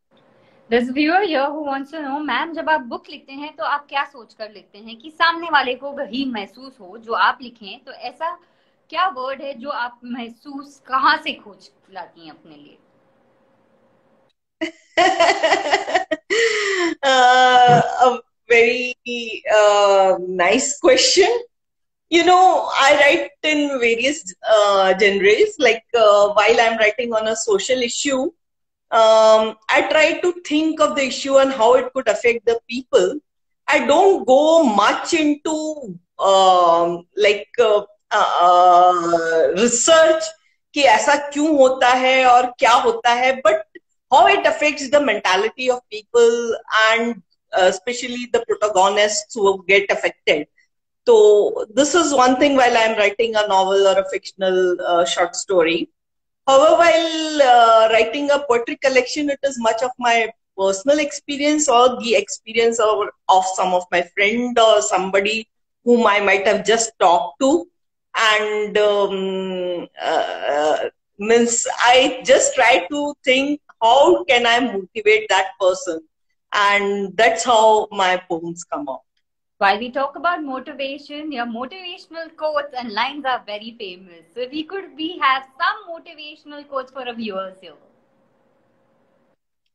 A 0.70 0.80
viewer 0.92 1.22
here 1.22 1.46
who 1.46 1.64
wants 1.64 1.90
to 1.90 2.00
know, 2.00 2.20
ma'am 2.24 2.52
जब 2.54 2.68
आप 2.70 2.80
book 2.88 3.08
लिखते 3.10 3.32
हैं 3.32 3.54
तो 3.56 3.64
आप 3.64 3.86
क्या 3.88 4.04
सोच 4.10 4.34
कर 4.34 4.50
लिखते 4.50 4.78
हैं 4.78 4.96
कि 4.98 5.10
सामने 5.10 5.48
वाले 5.52 5.74
को 5.74 5.90
वही 5.92 6.24
महसूस 6.32 6.76
हो 6.80 6.98
जो 7.06 7.12
आप 7.12 7.38
लिखें 7.42 7.84
तो 7.84 7.92
ऐसा 8.10 8.30
क्या 8.90 9.08
वर्ड 9.16 9.42
है 9.42 9.54
जो 9.60 9.70
आप 9.70 10.00
महसूस 10.04 10.80
कहाँ 10.86 11.16
से 11.24 11.32
खोज 11.44 11.70
लाती 11.94 12.24
हैं 12.24 12.30
अपने 12.30 12.56
लिए 12.56 12.78
uh, 17.02 18.18
very 18.48 18.94
uh, 19.56 20.18
nice 20.20 20.78
question. 20.78 21.28
You 22.09 22.23
know, 22.23 22.69
I 22.73 22.95
write 22.99 23.31
in 23.43 23.79
various 23.79 24.33
uh, 24.47 24.93
genres. 24.99 25.55
Like 25.59 25.83
uh, 25.97 26.29
while 26.33 26.61
I'm 26.61 26.77
writing 26.77 27.13
on 27.13 27.27
a 27.27 27.35
social 27.35 27.79
issue, 27.79 28.23
um, 28.91 29.55
I 29.69 29.87
try 29.89 30.19
to 30.19 30.33
think 30.45 30.79
of 30.79 30.95
the 30.95 31.05
issue 31.05 31.37
and 31.37 31.51
how 31.51 31.73
it 31.75 31.91
could 31.93 32.07
affect 32.07 32.45
the 32.45 32.59
people. 32.69 33.19
I 33.67 33.85
don't 33.85 34.25
go 34.27 34.63
much 34.63 35.13
into 35.13 35.97
um, 36.19 37.07
like 37.17 37.49
uh, 37.59 37.83
uh, 38.11 39.51
research 39.57 40.23
कि 40.75 40.81
ऐसा 40.81 41.15
क्यों 41.31 41.57
होता 41.57 41.87
है 41.87 42.25
और 42.25 42.45
क्या 42.59 42.71
होता 42.85 43.11
है 43.13 43.31
but 43.41 43.63
how 44.13 44.27
it 44.27 44.45
affects 44.45 44.89
the 44.89 44.99
mentality 45.01 45.69
of 45.71 45.79
people 45.89 46.57
and 46.89 47.21
uh, 47.57 47.67
especially 47.73 48.29
the 48.33 48.43
protagonists 48.47 49.33
who 49.33 49.63
get 49.67 49.89
affected. 49.89 50.47
So 51.06 51.66
this 51.74 51.94
is 51.94 52.14
one 52.14 52.36
thing 52.36 52.56
while 52.56 52.76
I'm 52.76 52.96
writing 52.96 53.34
a 53.36 53.46
novel 53.48 53.86
or 53.88 53.98
a 53.98 54.08
fictional 54.10 54.76
uh, 54.80 55.04
short 55.04 55.34
story. 55.36 55.88
However, 56.46 56.76
while 56.76 57.42
uh, 57.42 57.88
writing 57.92 58.30
a 58.30 58.40
poetry 58.48 58.76
collection, 58.76 59.30
it 59.30 59.38
is 59.44 59.58
much 59.60 59.82
of 59.82 59.90
my 59.98 60.30
personal 60.58 60.98
experience 60.98 61.68
or 61.68 62.00
the 62.00 62.14
experience 62.16 62.78
of, 62.80 63.08
of 63.28 63.44
some 63.54 63.72
of 63.74 63.84
my 63.90 64.02
friend 64.14 64.58
or 64.58 64.82
somebody 64.82 65.48
whom 65.84 66.06
I 66.06 66.20
might 66.20 66.46
have 66.46 66.64
just 66.66 66.92
talked 67.00 67.40
to. 67.40 67.66
And 68.16 68.76
um, 68.78 69.88
uh, 70.02 70.78
means 71.18 71.66
I 71.78 72.22
just 72.24 72.54
try 72.54 72.86
to 72.90 73.14
think 73.24 73.60
how 73.82 74.24
can 74.24 74.46
I 74.46 74.60
motivate 74.60 75.28
that 75.28 75.52
person 75.60 76.00
and 76.52 77.16
that's 77.16 77.44
how 77.44 77.88
my 77.92 78.20
poems 78.28 78.64
come 78.64 78.88
out. 78.88 79.02
While 79.60 79.78
we 79.78 79.90
talk 79.90 80.16
about 80.16 80.42
motivation, 80.42 81.30
your 81.30 81.44
motivational 81.44 82.34
quotes 82.34 82.72
and 82.74 82.92
lines 82.92 83.26
are 83.26 83.42
very 83.44 83.76
famous. 83.78 84.22
So 84.34 84.40
if 84.40 84.50
we 84.52 84.62
could 84.64 84.84
we 84.96 85.18
have 85.18 85.42
some 85.62 85.80
motivational 85.88 86.66
quotes 86.66 86.90
for 86.90 87.06
our 87.06 87.12
viewers 87.12 87.58
here. 87.60 87.74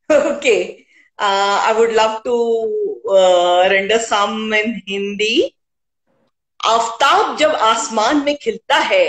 Okay. 0.10 0.88
Uh, 1.20 1.62
I 1.68 1.76
would 1.78 1.94
love 1.94 2.24
to 2.24 2.36
uh, 3.10 3.70
render 3.70 4.00
some 4.00 4.54
in 4.54 4.82
Hindi. 4.88 5.52
Aftab 6.66 7.36
जब 7.38 7.52
आसमान 7.66 8.24
में 8.26 8.36
खिलता 8.42 8.76
है 8.92 9.04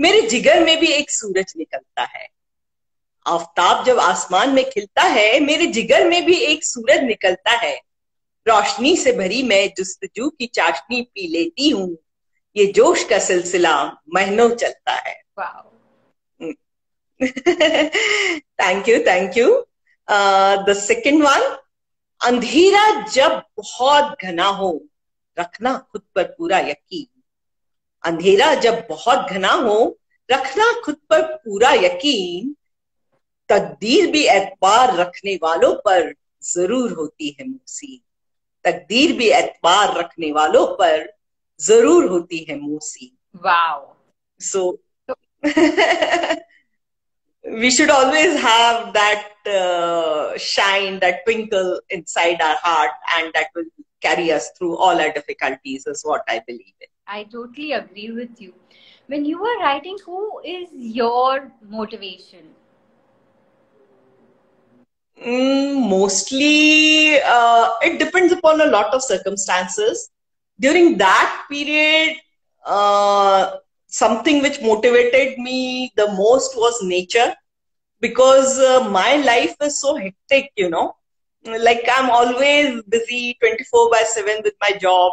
मेरे 0.00 0.20
जिगर 0.34 0.64
में 0.64 0.78
भी 0.80 0.92
एक 0.92 1.10
सूरज 1.10 1.52
निकलता 1.56 2.02
है 2.02 2.26
आफ्ताब 3.26 3.84
जब 3.84 3.98
आसमान 3.98 4.54
में 4.54 4.64
खिलता 4.70 5.02
है 5.16 5.40
मेरे 5.40 5.66
जिगर 5.78 6.08
में 6.08 6.24
भी 6.26 6.36
एक 6.52 6.64
सूरज 6.64 7.02
निकलता 7.04 7.56
है 7.64 7.74
रोशनी 8.46 8.96
से 8.96 9.12
भरी 9.12 9.42
मैं 9.42 9.66
जुस्तजू 9.76 10.28
की 10.28 10.46
चाशनी 10.46 11.00
पी 11.04 11.26
लेती 11.28 11.70
हूँ। 11.70 11.96
ये 12.56 12.66
जोश 12.72 13.04
का 13.04 13.18
सिलसिला 13.18 13.74
महीनों 14.14 14.48
चलता 14.50 14.92
है। 14.92 15.14
Thank 18.60 18.88
you 18.88 18.98
thank 19.06 19.36
you 19.38 19.48
the 20.66 20.74
second 20.78 21.22
one 21.24 21.42
अंधेरा 22.20 22.88
जब 23.06 23.42
बहुत 23.56 24.22
घना 24.22 24.46
हो 24.58 24.70
रखना 25.36 25.76
खुद 25.92 26.02
पर 26.14 26.24
पूरा 26.38 26.58
यकीन। 26.60 27.22
अंधेरा 28.04 28.54
जब 28.54 28.86
बहुत 28.88 29.30
घना 29.30 29.52
हो 29.52 29.76
रखना 30.28 30.72
खुद 30.84 30.96
पर 31.10 31.22
पूरा 31.36 31.72
यकीन। 31.72 32.54
तकदीर 33.48 34.10
भी 34.10 34.22
एतबार 34.28 34.96
रखने 34.96 35.34
वालों 35.42 35.74
पर 35.84 36.12
ज़रूर 36.44 36.92
होती 36.92 37.36
है 37.40 37.48
मूसी 37.48 38.03
तकदीर 38.64 39.12
भी 39.16 39.28
एतबार 39.32 39.98
रखने 39.98 40.30
वालों 40.32 40.66
पर 40.76 41.12
ज़रूर 41.60 42.04
होती 42.10 42.38
है 42.48 42.58
मोसी। 42.60 43.10
Wow. 43.44 43.94
So 44.40 44.62
we 47.44 47.70
should 47.70 47.90
always 47.90 48.36
have 48.44 48.84
that 48.96 49.48
shine 50.40 50.98
that 50.98 51.22
twinkle 51.24 51.78
inside 51.92 52.42
our 52.42 52.56
heart 52.64 53.18
and 53.18 53.28
that 53.32 53.56
will 53.56 53.70
carry 54.02 54.30
us 54.30 54.52
through 54.56 54.74
all 54.76 55.00
our 55.00 55.12
difficulties 55.12 55.84
is 55.88 56.02
what 56.06 56.30
I 56.30 56.38
believe 56.38 56.82
in 56.82 56.88
I 57.14 57.24
totally 57.32 57.70
agree 57.72 58.08
with 58.10 58.42
you 58.42 58.50
when 59.10 59.26
you 59.26 59.44
are 59.46 59.62
writing 59.62 59.98
who 60.08 60.40
is 60.46 60.68
your 60.98 61.50
motivation 61.70 62.52
Mm, 65.22 65.88
mostly, 65.88 67.18
uh, 67.20 67.68
it 67.82 67.98
depends 67.98 68.32
upon 68.32 68.60
a 68.60 68.66
lot 68.66 68.92
of 68.94 69.02
circumstances. 69.02 70.10
During 70.58 70.98
that 70.98 71.44
period, 71.50 72.16
uh, 72.64 73.56
something 73.86 74.42
which 74.42 74.60
motivated 74.60 75.38
me 75.38 75.92
the 75.96 76.08
most 76.12 76.56
was 76.56 76.82
nature 76.82 77.34
because 78.00 78.58
uh, 78.58 78.88
my 78.90 79.16
life 79.16 79.54
is 79.62 79.80
so 79.80 79.96
hectic, 79.96 80.50
you 80.56 80.68
know. 80.70 80.96
Like 81.44 81.88
I'm 81.94 82.10
always 82.10 82.82
busy 82.88 83.36
24 83.40 83.90
by 83.90 84.02
7 84.04 84.40
with 84.44 84.54
my 84.60 84.76
job. 84.78 85.12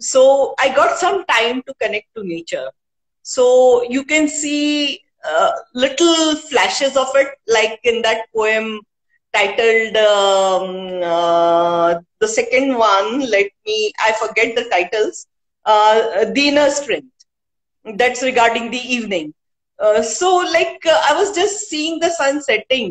So 0.00 0.54
I 0.58 0.68
got 0.74 0.98
some 0.98 1.24
time 1.26 1.62
to 1.66 1.74
connect 1.80 2.06
to 2.16 2.24
nature. 2.24 2.68
So 3.22 3.82
you 3.88 4.04
can 4.04 4.28
see 4.28 5.00
uh, 5.28 5.50
little 5.74 6.36
flashes 6.36 6.96
of 6.96 7.08
it, 7.14 7.28
like 7.48 7.78
in 7.84 8.02
that 8.02 8.26
poem, 8.34 8.80
titled 9.32 9.96
um, 9.96 11.02
uh, 11.16 11.94
the 12.20 12.28
second 12.28 12.76
one 12.76 13.20
let 13.34 13.48
me 13.66 13.92
i 14.06 14.12
forget 14.22 14.54
the 14.56 14.64
titles 14.74 15.26
uh, 15.66 16.24
the 16.36 16.48
inner 16.52 16.70
strength 16.80 17.08
That's 18.00 18.22
regarding 18.26 18.64
the 18.72 18.80
evening. 18.94 19.26
Uh, 19.84 20.02
so, 20.02 20.28
like, 20.54 20.82
uh, 20.92 20.98
I 21.08 21.12
was 21.18 21.28
just 21.38 21.68
seeing 21.70 21.94
the 22.02 22.10
sun 22.16 22.36
setting, 22.46 22.86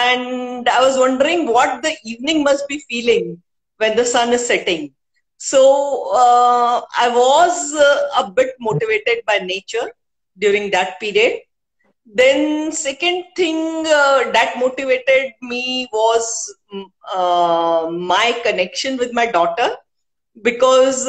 and 0.00 0.68
I 0.74 0.80
was 0.86 0.96
wondering 1.02 1.46
what 1.56 1.82
the 1.86 1.92
evening 2.12 2.42
must 2.48 2.68
be 2.72 2.78
feeling 2.90 3.26
when 3.82 3.96
the 4.00 4.04
sun 4.12 4.32
is 4.38 4.46
setting. 4.46 4.82
So, 5.36 5.62
uh, 6.22 6.80
I 7.04 7.08
was 7.20 7.74
uh, 7.86 8.22
a 8.22 8.30
bit 8.40 8.54
motivated 8.68 9.24
by 9.26 9.38
nature 9.52 9.88
during 10.38 10.70
that 10.70 10.98
period. 11.00 11.40
Then, 12.06 12.72
second 12.72 13.24
thing 13.36 13.86
uh, 13.86 14.30
that 14.32 14.54
motivated 14.58 15.32
me 15.42 15.88
was 15.92 16.54
mm, 16.74 16.84
uh, 17.14 17.90
my 17.90 18.38
connection 18.44 18.96
with 18.96 19.12
my 19.12 19.26
daughter 19.26 19.76
because 20.42 21.06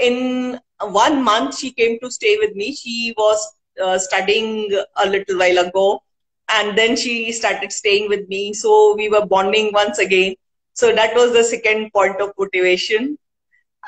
in 0.00 0.58
one 0.80 1.22
month 1.22 1.58
she 1.58 1.70
came 1.72 1.98
to 2.00 2.10
stay 2.10 2.36
with 2.38 2.54
me. 2.54 2.74
She 2.74 3.14
was 3.16 3.52
uh, 3.82 3.98
studying 3.98 4.70
a 5.02 5.08
little 5.08 5.38
while 5.38 5.58
ago 5.58 6.02
and 6.48 6.76
then 6.76 6.96
she 6.96 7.32
started 7.32 7.72
staying 7.72 8.08
with 8.08 8.28
me. 8.28 8.52
So 8.52 8.94
we 8.96 9.08
were 9.08 9.26
bonding 9.26 9.70
once 9.72 9.98
again. 9.98 10.34
So 10.74 10.94
that 10.94 11.14
was 11.14 11.32
the 11.32 11.44
second 11.44 11.92
point 11.92 12.20
of 12.20 12.32
motivation. 12.38 13.18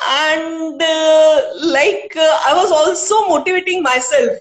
And 0.09 0.81
uh, 0.83 1.41
like 1.65 2.15
uh, 2.17 2.39
I 2.47 2.53
was 2.57 2.71
also 2.73 3.29
motivating 3.29 3.83
myself 3.83 4.39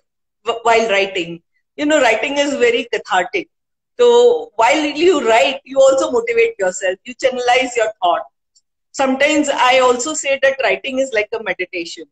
while 0.63 0.89
writing. 0.89 1.41
You 1.75 1.85
know, 1.85 2.01
writing 2.01 2.37
is 2.37 2.53
very 2.55 2.87
cathartic. 2.91 3.49
So 3.99 4.51
while 4.55 4.83
you 4.83 5.27
write, 5.27 5.61
you 5.63 5.79
also 5.79 6.11
motivate 6.11 6.55
yourself. 6.59 6.97
You 7.05 7.15
channelize 7.15 7.75
your 7.75 7.91
thought. 8.01 8.23
Sometimes 8.91 9.49
I 9.49 9.79
also 9.79 10.13
say 10.13 10.39
that 10.41 10.57
writing 10.63 10.99
is 10.99 11.11
like 11.13 11.29
a 11.33 11.43
meditation 11.43 12.05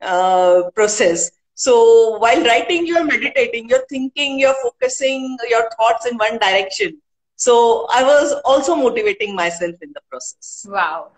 uh, 0.00 0.62
process. 0.74 1.30
So 1.54 2.18
while 2.18 2.42
writing, 2.44 2.86
you're 2.86 3.04
meditating, 3.04 3.68
you're 3.68 3.86
thinking, 3.88 4.38
you're 4.38 4.54
focusing 4.62 5.36
your 5.48 5.68
thoughts 5.76 6.06
in 6.06 6.16
one 6.16 6.38
direction. 6.38 7.00
So 7.36 7.86
I 7.92 8.02
was 8.02 8.34
also 8.44 8.74
motivating 8.74 9.34
myself 9.34 9.74
in 9.82 9.92
the 9.92 10.00
process. 10.10 10.66
Wow. 10.68 11.12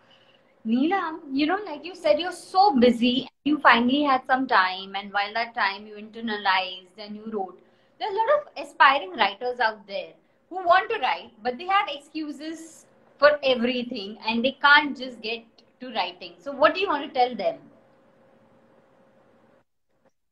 Neelam, 0.67 1.21
you 1.33 1.47
know, 1.47 1.59
like 1.65 1.85
you 1.85 1.95
said, 1.95 2.19
you're 2.21 2.33
so 2.33 2.77
busy. 2.79 3.29
You 3.45 3.59
finally 3.59 4.03
had 4.03 4.25
some 4.27 4.47
time, 4.47 4.95
and 4.95 5.13
while 5.13 5.33
that 5.35 5.55
time 5.55 5.87
you 5.87 5.95
internalized 5.95 6.99
and 6.99 7.17
you 7.17 7.31
wrote. 7.33 7.59
There 7.99 8.09
are 8.09 8.13
a 8.13 8.17
lot 8.17 8.31
of 8.39 8.65
aspiring 8.65 9.13
writers 9.17 9.61
out 9.61 9.87
there 9.87 10.13
who 10.51 10.57
want 10.57 10.91
to 10.91 10.99
write, 11.01 11.33
but 11.43 11.59
they 11.59 11.67
have 11.67 11.89
excuses 11.89 12.87
for 13.19 13.39
everything 13.43 14.19
and 14.27 14.45
they 14.45 14.53
can't 14.63 14.97
just 14.97 15.21
get 15.23 15.45
to 15.81 15.93
writing. 15.95 16.35
So, 16.39 16.53
what 16.53 16.75
do 16.75 16.81
you 16.81 16.89
want 16.89 17.13
to 17.13 17.19
tell 17.19 17.35
them? 17.37 17.57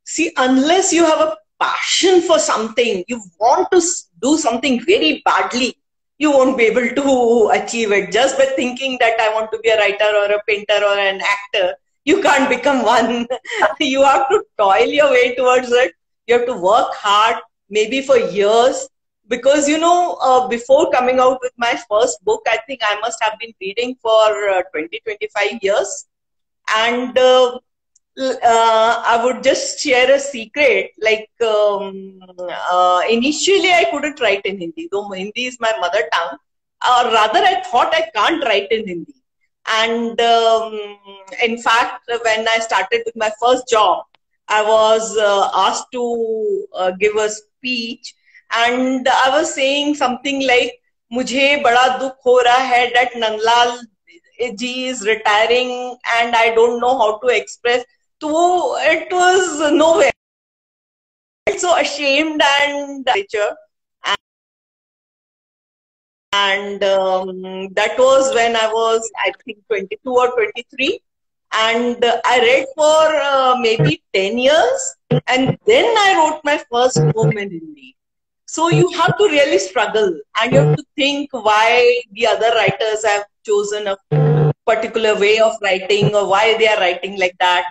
see 0.04 0.30
unless 0.36 0.92
you 0.92 1.04
have 1.04 1.20
a 1.20 1.36
passion 1.60 2.20
for 2.22 2.38
something 2.38 3.04
you 3.08 3.20
want 3.38 3.68
to 3.72 3.80
do 4.22 4.36
something 4.38 4.80
very 4.84 5.22
badly 5.24 5.76
you 6.18 6.30
won't 6.30 6.58
be 6.58 6.64
able 6.64 6.88
to 7.00 7.50
achieve 7.52 7.92
it. 7.92 8.12
Just 8.12 8.38
by 8.38 8.46
thinking 8.56 8.96
that 9.00 9.20
i 9.20 9.32
want 9.34 9.50
to 9.52 9.58
be 9.60 9.70
a 9.70 9.78
writer 9.78 10.10
or 10.22 10.26
a 10.36 10.42
painter 10.48 10.80
or 10.90 10.98
an 10.98 11.20
actor 11.20 11.74
you 12.04 12.22
can't 12.22 12.48
become 12.48 12.82
one. 12.84 13.26
You 13.80 14.02
have 14.04 14.28
to 14.30 14.42
toil 14.58 14.88
your 14.98 15.10
way 15.10 15.34
towards 15.34 15.70
it. 15.70 15.92
You 16.26 16.38
have 16.38 16.46
to 16.46 16.54
work 16.54 16.94
hard 16.94 17.36
maybe 17.68 18.02
for 18.02 18.16
years. 18.16 18.88
Because 19.28 19.68
you 19.68 19.78
know 19.78 20.16
uh, 20.22 20.48
before 20.48 20.90
coming 20.90 21.18
out 21.20 21.38
with 21.42 21.52
my 21.58 21.74
first 21.90 22.24
book 22.24 22.46
i 22.52 22.56
think 22.66 22.80
i 22.90 22.94
must 23.00 23.22
have 23.22 23.34
been 23.40 23.52
reading 23.60 23.94
for 24.00 24.48
uh, 24.54 24.62
20 24.72 25.00
25 25.04 25.58
years. 25.62 26.06
And 26.76 27.18
uh, 27.18 27.58
uh, 28.18 29.02
I 29.06 29.20
would 29.24 29.42
just 29.42 29.80
share 29.80 30.12
a 30.12 30.18
secret. 30.18 30.92
Like 31.00 31.30
um, 31.40 32.20
uh, 32.72 33.02
initially, 33.08 33.72
I 33.72 33.86
couldn't 33.90 34.20
write 34.20 34.44
in 34.44 34.58
Hindi, 34.58 34.88
though 34.90 35.08
Hindi 35.10 35.46
is 35.46 35.58
my 35.60 35.72
mother 35.80 36.08
tongue. 36.12 36.38
Or 36.86 37.12
rather, 37.12 37.40
I 37.40 37.62
thought 37.70 37.94
I 37.94 38.10
can't 38.14 38.44
write 38.44 38.70
in 38.70 38.86
Hindi. 38.86 39.14
And 39.66 40.20
um, 40.20 40.78
in 41.44 41.60
fact, 41.60 42.08
when 42.24 42.48
I 42.48 42.58
started 42.60 43.02
with 43.04 43.16
my 43.16 43.30
first 43.40 43.68
job, 43.68 44.04
I 44.48 44.62
was 44.62 45.16
uh, 45.18 45.50
asked 45.54 45.88
to 45.92 46.66
uh, 46.74 46.90
give 46.92 47.16
a 47.16 47.28
speech, 47.28 48.14
and 48.50 49.06
I 49.06 49.28
was 49.28 49.54
saying 49.54 49.96
something 49.96 50.46
like, 50.46 50.72
"Mujhe 51.12 51.62
bada 51.62 51.98
dukh 52.00 52.16
ho 52.22 52.40
raha 52.46 52.68
hai 52.70 52.90
that 52.94 53.12
Nanlal 53.12 53.80
ji 54.56 54.86
is 54.86 55.06
retiring, 55.06 55.98
and 56.16 56.34
I 56.34 56.54
don't 56.54 56.80
know 56.80 56.96
how 56.96 57.18
to 57.18 57.28
express." 57.28 57.84
So 58.20 58.76
it 58.78 59.12
was 59.12 59.72
nowhere. 59.72 60.10
I 61.46 61.50
felt 61.50 61.60
so 61.60 61.76
ashamed 61.78 62.42
and 66.32 66.82
um, 66.84 67.68
that 67.74 67.96
was 67.98 68.34
when 68.34 68.56
I 68.56 68.66
was, 68.72 69.08
I 69.18 69.32
think, 69.44 69.58
22 69.68 70.10
or 70.10 70.32
23. 70.32 71.00
And 71.52 72.04
I 72.04 72.40
read 72.40 72.66
for 72.74 73.16
uh, 73.22 73.56
maybe 73.60 74.02
10 74.12 74.36
years. 74.36 74.96
And 75.28 75.56
then 75.66 75.84
I 75.96 76.14
wrote 76.18 76.40
my 76.44 76.60
first 76.70 77.00
poem 77.14 77.38
in 77.38 77.50
Hindi. 77.50 77.96
So 78.46 78.68
you 78.68 78.90
have 78.92 79.16
to 79.18 79.24
really 79.24 79.58
struggle 79.58 80.20
and 80.40 80.52
you 80.52 80.58
have 80.58 80.76
to 80.76 80.84
think 80.96 81.30
why 81.32 82.02
the 82.12 82.26
other 82.26 82.50
writers 82.54 83.04
have 83.04 83.24
chosen 83.46 83.86
a 83.86 83.96
particular 84.66 85.18
way 85.18 85.38
of 85.38 85.52
writing 85.62 86.14
or 86.14 86.28
why 86.28 86.56
they 86.58 86.66
are 86.66 86.80
writing 86.80 87.18
like 87.18 87.36
that 87.38 87.68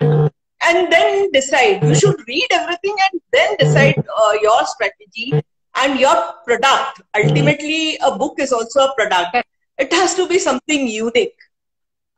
and 0.62 0.92
then 0.92 1.30
decide. 1.32 1.82
You 1.84 1.94
should 1.94 2.16
read 2.26 2.46
everything 2.50 2.96
and 3.10 3.20
then 3.32 3.56
decide 3.58 3.98
uh, 3.98 4.32
your 4.42 4.64
strategy 4.66 5.32
and 5.76 5.98
your 5.98 6.16
product. 6.44 7.02
Ultimately, 7.16 7.96
a 8.02 8.16
book 8.16 8.38
is 8.38 8.52
also 8.52 8.86
a 8.86 8.94
product. 8.94 9.36
It 9.78 9.92
has 9.92 10.14
to 10.16 10.26
be 10.28 10.38
something 10.38 10.86
unique. 10.88 11.36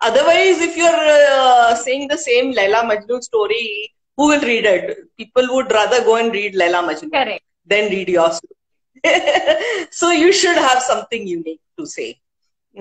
Otherwise, 0.00 0.60
if 0.60 0.76
you're 0.76 0.88
uh, 0.88 1.74
saying 1.74 2.08
the 2.08 2.16
same 2.16 2.52
Laila 2.52 2.82
Majnu 2.90 3.22
story, 3.22 3.92
who 4.16 4.28
will 4.28 4.40
read 4.40 4.64
it? 4.64 4.98
People 5.18 5.46
would 5.50 5.70
rather 5.70 6.02
go 6.04 6.16
and 6.16 6.32
read 6.32 6.54
Laila 6.54 6.82
Majnu 6.82 7.12
Correct. 7.12 7.44
than 7.66 7.90
read 7.90 8.08
your 8.08 8.30
story. 8.30 8.56
so 9.90 10.10
you 10.10 10.32
should 10.32 10.56
have 10.56 10.82
something 10.82 11.26
unique 11.26 11.60
to 11.78 11.86
say. 11.86 12.18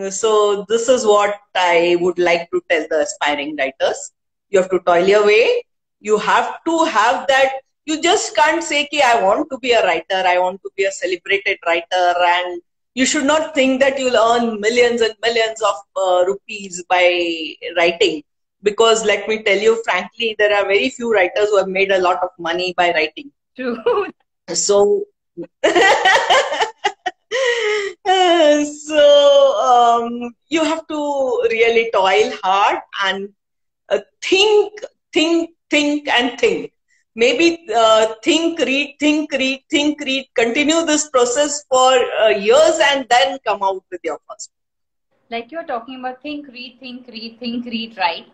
So 0.10 0.66
this 0.70 0.88
is 0.88 1.06
what 1.06 1.36
I 1.56 1.98
would 2.00 2.20
like 2.20 2.50
to 2.52 2.62
tell 2.70 2.86
the 2.90 3.00
aspiring 3.02 3.58
writers 3.58 4.12
you 4.50 4.60
have 4.60 4.70
to 4.70 4.80
toil 4.80 5.08
your 5.08 5.26
way. 5.26 5.64
You 6.00 6.18
have 6.18 6.64
to 6.66 6.86
have 6.86 7.28
that. 7.28 7.54
You 7.86 8.02
just 8.02 8.36
can't 8.36 8.64
say 8.64 8.84
okay, 8.86 9.02
i 9.04 9.22
want 9.22 9.50
to 9.52 9.58
be 9.60 9.72
a 9.72 9.84
writer. 9.84 10.24
I 10.34 10.38
want 10.40 10.62
to 10.64 10.70
be 10.78 10.86
a 10.86 10.92
celebrated 10.92 11.58
writer. 11.66 12.14
And 12.34 12.62
you 12.94 13.06
should 13.06 13.26
not 13.26 13.54
think 13.56 13.80
that 13.82 14.00
you'll 14.00 14.18
earn 14.18 14.60
millions 14.60 15.02
and 15.02 15.14
millions 15.22 15.62
of 15.62 15.76
uh, 15.96 16.26
rupees 16.26 16.84
by 16.90 17.54
writing. 17.78 18.24
Because 18.62 19.06
let 19.06 19.28
me 19.28 19.42
tell 19.44 19.58
you 19.58 19.82
frankly 19.84 20.36
there 20.38 20.54
are 20.56 20.66
very 20.66 20.90
few 20.90 21.14
writers 21.14 21.50
who 21.50 21.58
have 21.58 21.68
made 21.68 21.92
a 21.92 22.00
lot 22.02 22.22
of 22.22 22.30
money 22.38 22.74
by 22.78 22.92
writing. 22.94 23.32
True. 23.56 23.78
So 24.52 25.06
so 28.86 29.04
um, 29.62 30.34
you 30.50 30.64
have 30.64 30.86
to 30.88 31.44
really 31.52 31.90
toil 31.94 32.32
hard 32.44 32.80
and 33.06 33.30
uh, 33.90 34.00
think, 34.22 34.74
think, 35.14 35.52
think, 35.70 36.08
and 36.08 36.40
think. 36.40 36.72
Maybe 37.16 37.66
uh, 37.76 38.14
think, 38.24 38.60
read, 38.60 38.96
think, 39.00 39.32
read, 39.32 39.64
think, 39.70 40.00
read. 40.02 40.28
Continue 40.36 40.86
this 40.86 41.10
process 41.10 41.64
for 41.70 41.94
uh, 42.22 42.30
years 42.30 42.80
and 42.92 43.06
then 43.10 43.40
come 43.46 43.62
out 43.64 43.84
with 43.92 44.02
your 44.04 44.20
first. 44.30 44.52
Like 45.30 45.52
you're 45.52 45.66
talking 45.66 46.00
about 46.00 46.22
think, 46.22 46.48
read, 46.48 46.78
think, 46.80 47.08
read, 47.08 47.40
think, 47.40 47.66
read, 47.66 47.98
right? 47.98 48.26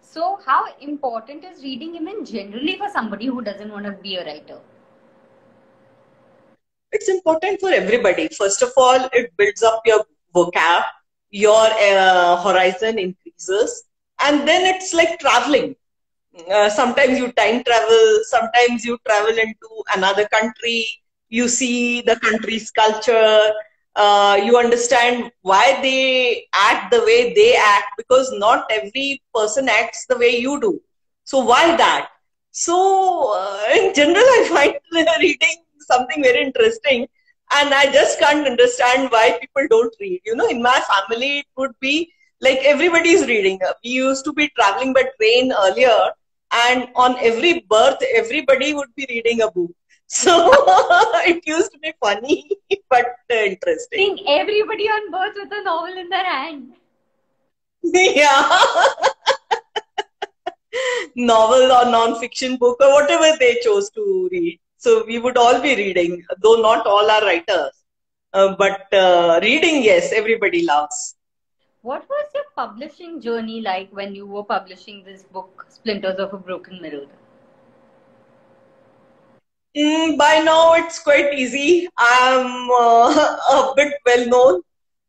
So, 0.00 0.40
how 0.44 0.66
important 0.80 1.44
is 1.44 1.62
reading 1.62 1.94
even 1.94 2.24
generally 2.24 2.76
for 2.76 2.88
somebody 2.88 3.26
who 3.26 3.42
doesn't 3.42 3.70
want 3.70 3.86
to 3.86 3.92
be 3.92 4.16
a 4.16 4.24
writer? 4.24 4.58
It's 6.90 7.08
important 7.08 7.60
for 7.60 7.70
everybody. 7.70 8.28
First 8.28 8.60
of 8.62 8.72
all, 8.76 9.08
it 9.12 9.32
builds 9.38 9.62
up 9.62 9.80
your 9.86 10.04
vocab, 10.34 10.84
your 11.30 11.68
uh, 11.70 12.42
horizon 12.42 12.98
increases, 12.98 13.84
and 14.24 14.46
then 14.46 14.64
it's 14.74 14.92
like 14.94 15.18
traveling. 15.18 15.74
Uh, 16.52 16.68
sometimes 16.68 17.18
you 17.18 17.30
time 17.32 17.62
travel 17.64 18.18
sometimes 18.24 18.84
you 18.84 18.98
travel 19.06 19.36
into 19.36 19.70
another 19.94 20.26
country. 20.28 20.86
You 21.28 21.48
see 21.48 22.02
the 22.02 22.16
country's 22.16 22.70
culture. 22.70 23.50
Uh, 23.94 24.40
you 24.44 24.56
understand 24.58 25.30
why 25.42 25.78
they 25.82 26.46
act 26.54 26.90
the 26.92 27.00
way 27.00 27.32
they 27.34 27.54
act 27.56 27.92
because 27.96 28.32
not 28.32 28.66
every 28.70 29.22
person 29.34 29.68
acts 29.68 30.06
the 30.08 30.16
way 30.18 30.36
you 30.36 30.60
do. 30.60 30.80
So 31.24 31.44
why 31.44 31.76
that? 31.76 32.08
So 32.52 33.32
uh, 33.36 33.64
in 33.76 33.94
general 33.94 34.24
i 34.38 34.40
find 34.54 34.74
reading 35.20 35.58
something 35.90 36.22
very 36.22 36.42
interesting 36.42 37.06
and 37.58 37.74
i 37.74 37.84
just 37.96 38.18
can't 38.18 38.46
understand 38.46 39.10
why 39.10 39.38
people 39.40 39.66
don't 39.70 39.94
read. 40.00 40.20
You 40.24 40.36
know 40.36 40.48
in 40.48 40.62
my 40.62 40.78
family 40.92 41.38
it 41.40 41.46
would 41.56 41.74
be 41.80 42.12
like 42.42 42.58
everybody 42.64 43.10
is 43.10 43.26
reading. 43.26 43.60
We 43.84 43.90
used 43.90 44.24
to 44.24 44.32
be 44.32 44.48
traveling 44.58 44.92
by 44.92 45.04
train 45.18 45.52
earlier, 45.52 45.98
and 46.66 46.88
on 46.94 47.16
every 47.18 47.64
berth 47.70 48.02
everybody 48.14 48.74
would 48.74 48.94
be 48.96 49.06
reading 49.08 49.42
a 49.42 49.50
book. 49.50 49.70
So 50.14 50.32
it 51.32 51.46
used 51.46 51.72
to 51.72 51.78
be 51.78 51.92
funny 51.98 52.50
but 52.90 53.06
interesting. 53.30 54.00
I 54.00 54.16
think 54.16 54.20
everybody 54.28 54.84
on 54.96 55.10
berth 55.10 55.36
with 55.42 55.52
a 55.58 55.62
novel 55.64 55.96
in 56.02 56.10
their 56.10 56.24
hand. 56.24 56.72
yeah. 57.82 58.58
Novel 61.16 61.72
or 61.72 61.86
non-fiction 61.86 62.56
book 62.56 62.76
or 62.80 62.92
whatever 62.92 63.30
they 63.38 63.56
chose 63.64 63.88
to 63.92 64.28
read. 64.30 64.60
So 64.76 65.04
we 65.06 65.18
would 65.18 65.38
all 65.38 65.62
be 65.62 65.76
reading 65.76 66.22
though 66.42 66.60
not 66.60 66.86
all 66.86 67.10
are 67.10 67.22
writers. 67.22 67.72
Uh, 68.34 68.54
but 68.58 68.92
uh, 68.92 69.40
reading 69.42 69.82
yes 69.82 70.12
everybody 70.12 70.62
loves 70.66 71.14
What 71.82 72.08
was 72.08 72.30
your 72.34 72.44
publishing 72.56 73.20
journey 73.20 73.60
like 73.60 73.90
when 73.92 74.14
you 74.14 74.26
were 74.26 74.44
publishing 74.44 75.02
this 75.04 75.24
book, 75.24 75.66
Splinters 75.68 76.18
of 76.18 76.32
a 76.32 76.38
Broken 76.38 76.80
Mirror? 76.80 77.08
Mm, 79.76 80.18
by 80.18 80.40
now, 80.44 80.74
it's 80.74 80.98
quite 80.98 81.34
easy. 81.34 81.88
I'm 81.98 82.70
uh, 82.70 83.36
a 83.52 83.72
bit 83.76 83.94
well 84.06 84.26
known, 84.26 84.62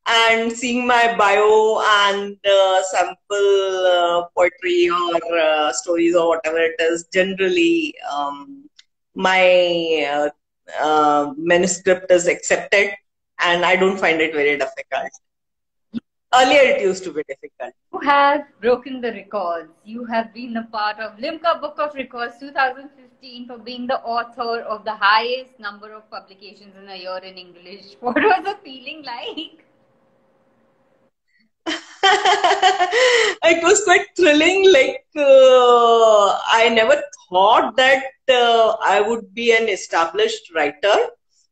and 0.08 0.52
seeing 0.52 0.88
my 0.88 1.16
bio 1.18 1.82
and 2.06 2.38
uh, 2.46 2.84
sample 2.84 3.88
uh, 3.96 4.24
poetry 4.36 4.90
or 4.90 5.38
uh, 5.40 5.72
stories 5.74 6.16
or 6.16 6.30
whatever 6.30 6.58
it 6.60 6.76
is, 6.80 7.08
generally 7.14 7.94
um, 8.12 8.70
my 9.16 10.08
uh, 10.10 10.30
uh, 10.84 11.34
manuscript 11.38 12.12
is 12.12 12.28
accepted, 12.28 12.92
and 13.40 13.66
I 13.66 13.76
don't 13.76 13.98
find 13.98 14.22
it 14.22 14.34
very 14.34 14.58
difficult. 14.58 15.12
Earlier, 16.36 16.62
it 16.62 16.82
used 16.82 17.04
to 17.06 17.14
be 17.14 17.24
difficult. 17.28 17.74
You 17.94 18.00
have 18.00 18.46
broken 18.62 19.02
the 19.02 19.12
records. 19.12 19.72
You 19.86 20.06
have 20.06 20.34
been 20.34 20.58
a 20.58 20.64
part 20.64 21.00
of 21.00 21.18
Limca 21.18 21.62
Book 21.62 21.80
of 21.80 21.94
Records 21.96 22.40
2015 22.40 23.48
for 23.48 23.58
being 23.58 23.88
the 23.88 24.00
author 24.02 24.62
of 24.62 24.84
the 24.86 24.96
highest 24.96 25.60
number 25.60 25.94
of 25.94 26.10
publications 26.10 26.76
in 26.76 26.90
a 26.90 26.96
year 26.96 27.20
in 27.24 27.38
English. 27.38 27.96
What 28.00 28.16
was 28.16 28.44
the 28.44 28.58
feeling 28.64 29.04
like? 29.04 29.66
it 33.52 33.64
was 33.64 33.84
quite 33.84 34.08
thrilling. 34.18 34.72
Like 34.72 35.06
uh, 35.16 36.40
I 36.52 36.70
never 36.74 37.02
thought 37.30 37.76
that 37.78 38.04
uh, 38.30 38.76
I 38.84 39.02
would 39.02 39.34
be 39.34 39.56
an 39.56 39.70
established 39.70 40.54
writer. 40.54 40.96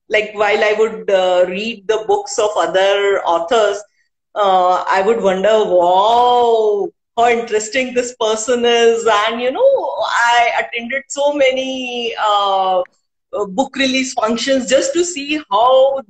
Like 0.09 0.31
while 0.33 0.63
I 0.63 0.73
would 0.77 1.09
uh, 1.09 1.45
read 1.47 1.87
the 1.87 2.03
books 2.07 2.37
of 2.37 2.49
other 2.57 3.21
authors, 3.23 3.81
uh, 4.35 4.83
I 4.87 5.01
would 5.05 5.21
wonder, 5.21 5.65
wow, 5.65 6.87
how 7.17 7.27
interesting 7.29 7.93
this 7.93 8.15
person 8.19 8.63
is. 8.65 9.07
And 9.27 9.41
you 9.41 9.51
know, 9.51 9.95
I 9.99 10.51
attended 10.59 11.03
so 11.09 11.33
many 11.33 12.15
uh, 12.19 12.79
uh, 12.79 13.45
book 13.47 13.75
release 13.75 14.13
functions 14.13 14.69
just 14.69 14.93
to 14.93 15.03
see 15.03 15.41
how 15.51 16.01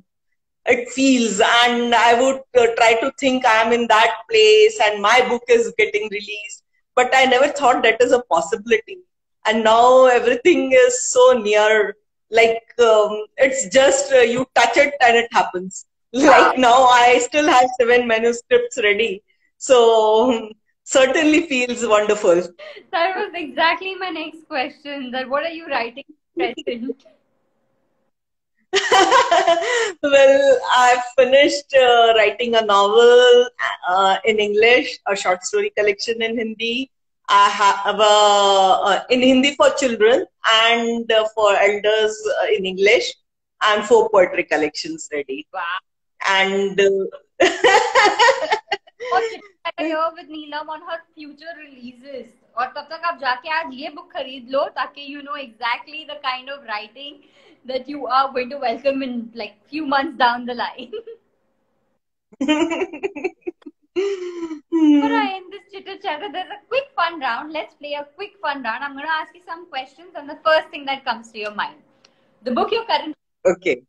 it 0.66 0.90
feels. 0.90 1.40
And 1.40 1.96
i 1.96 2.14
would 2.20 2.42
uh, 2.58 2.68
try 2.78 2.94
to 3.02 3.12
think 3.20 3.46
i 3.46 3.62
am 3.62 3.74
in 3.74 3.88
that 3.88 4.18
place 4.30 4.80
and 4.86 5.02
my 5.02 5.22
book 5.28 5.44
is 5.50 5.74
getting 5.78 6.08
released. 6.12 6.64
But 6.96 7.12
i 7.16 7.26
never 7.26 7.48
thought 7.48 7.84
that 7.84 8.02
is 8.02 8.12
a 8.12 8.24
possibility. 8.24 9.00
And 9.46 9.64
now 9.64 10.06
everything 10.06 10.72
is 10.74 11.10
so 11.10 11.34
near. 11.34 11.96
Like 12.30 12.64
um, 12.80 13.26
it's 13.38 13.68
just 13.74 14.14
uh, 14.14 14.20
you 14.20 14.46
touch 14.56 14.78
it 14.78 14.94
and 15.02 15.18
it 15.18 15.28
happens 15.34 15.86
like 16.13 16.58
now 16.58 16.84
i 16.86 17.17
still 17.19 17.47
have 17.47 17.67
seven 17.80 18.08
manuscripts 18.08 18.78
ready 18.84 19.24
so 19.58 20.50
certainly 20.84 21.47
feels 21.47 21.86
wonderful 21.86 22.41
That 22.91 23.15
was 23.15 23.32
exactly 23.34 23.95
my 23.95 24.10
next 24.10 24.47
question. 24.47 25.12
That 25.12 25.30
what 25.30 25.45
are 25.45 25.50
you 25.58 25.67
writing 25.67 26.04
present? 26.38 27.04
well, 30.04 30.60
I've 30.71 31.04
finished 31.17 31.74
uh, 31.76 32.13
writing 32.17 32.56
a 32.56 32.62
novel 32.65 33.47
uh, 33.89 34.17
in 34.26 34.39
English, 34.39 34.97
a 35.08 35.15
short 35.15 35.43
story 35.43 35.71
collection 35.78 36.21
in 36.21 36.38
Hindi. 36.38 36.89
I 37.30 37.50
have 37.50 38.00
a, 38.00 38.15
uh, 38.89 39.04
in 39.10 39.21
Hindi 39.21 39.56
for 39.56 39.69
children 39.71 40.26
and 40.52 41.12
uh, 41.12 41.28
for 41.36 41.56
elders 41.56 42.15
uh, 42.41 42.47
in 42.58 42.65
English, 42.65 43.13
and 43.63 43.86
four 43.86 44.10
poetry 44.10 44.43
collections 44.43 45.10
ready. 45.12 45.47
Wow. 45.54 45.91
And 46.29 46.81
uh, 46.81 47.07
और 49.12 49.21
चिट्ठा 49.31 49.71
here 49.79 50.11
with 50.17 50.29
Neelam 50.29 50.69
on 50.69 50.81
her 50.91 50.99
future 51.15 51.55
releases. 51.59 52.27
और 52.59 52.67
तब 52.77 52.87
तक 52.91 53.03
आप 53.05 53.19
जाके 53.21 53.49
आज 53.61 53.75
ये 53.75 53.89
book 53.97 54.12
खरीद 54.12 54.49
लो 54.51 54.65
ताकि 54.77 55.07
you 55.12 55.23
know 55.23 55.37
exactly 55.43 56.05
the 56.11 56.19
kind 56.29 56.51
of 56.51 56.65
writing 56.71 57.19
that 57.67 57.89
you 57.89 58.07
are 58.07 58.33
going 58.33 58.51
to 58.51 58.59
welcome 58.59 59.03
in 59.03 59.31
like 59.35 59.55
few 59.69 59.87
months 59.87 60.17
down 60.19 60.47
the 60.47 60.55
line. 60.55 60.93
But 63.97 65.12
I 65.19 65.37
in 65.37 65.45
this 65.51 65.62
chitter 65.73 65.97
chatter, 66.03 66.31
there's 66.33 66.51
a 66.51 66.61
quick 66.69 66.89
fun 66.95 67.21
round. 67.21 67.53
Let's 67.53 67.75
play 67.75 67.95
a 67.95 68.05
quick 68.15 68.35
fun 68.43 68.62
round. 68.62 68.85
I'm 68.85 68.93
going 68.93 69.07
to 69.07 69.12
ask 69.12 69.35
you 69.35 69.41
some 69.47 69.67
questions, 69.71 70.11
and 70.15 70.29
the 70.29 70.39
first 70.45 70.69
thing 70.69 70.85
that 70.85 71.05
comes 71.05 71.31
to 71.33 71.39
your 71.39 71.55
mind, 71.55 71.77
the 72.43 72.53
book 72.53 72.71
you're 72.73 72.85
currently, 72.85 73.15
okay. 73.47 73.83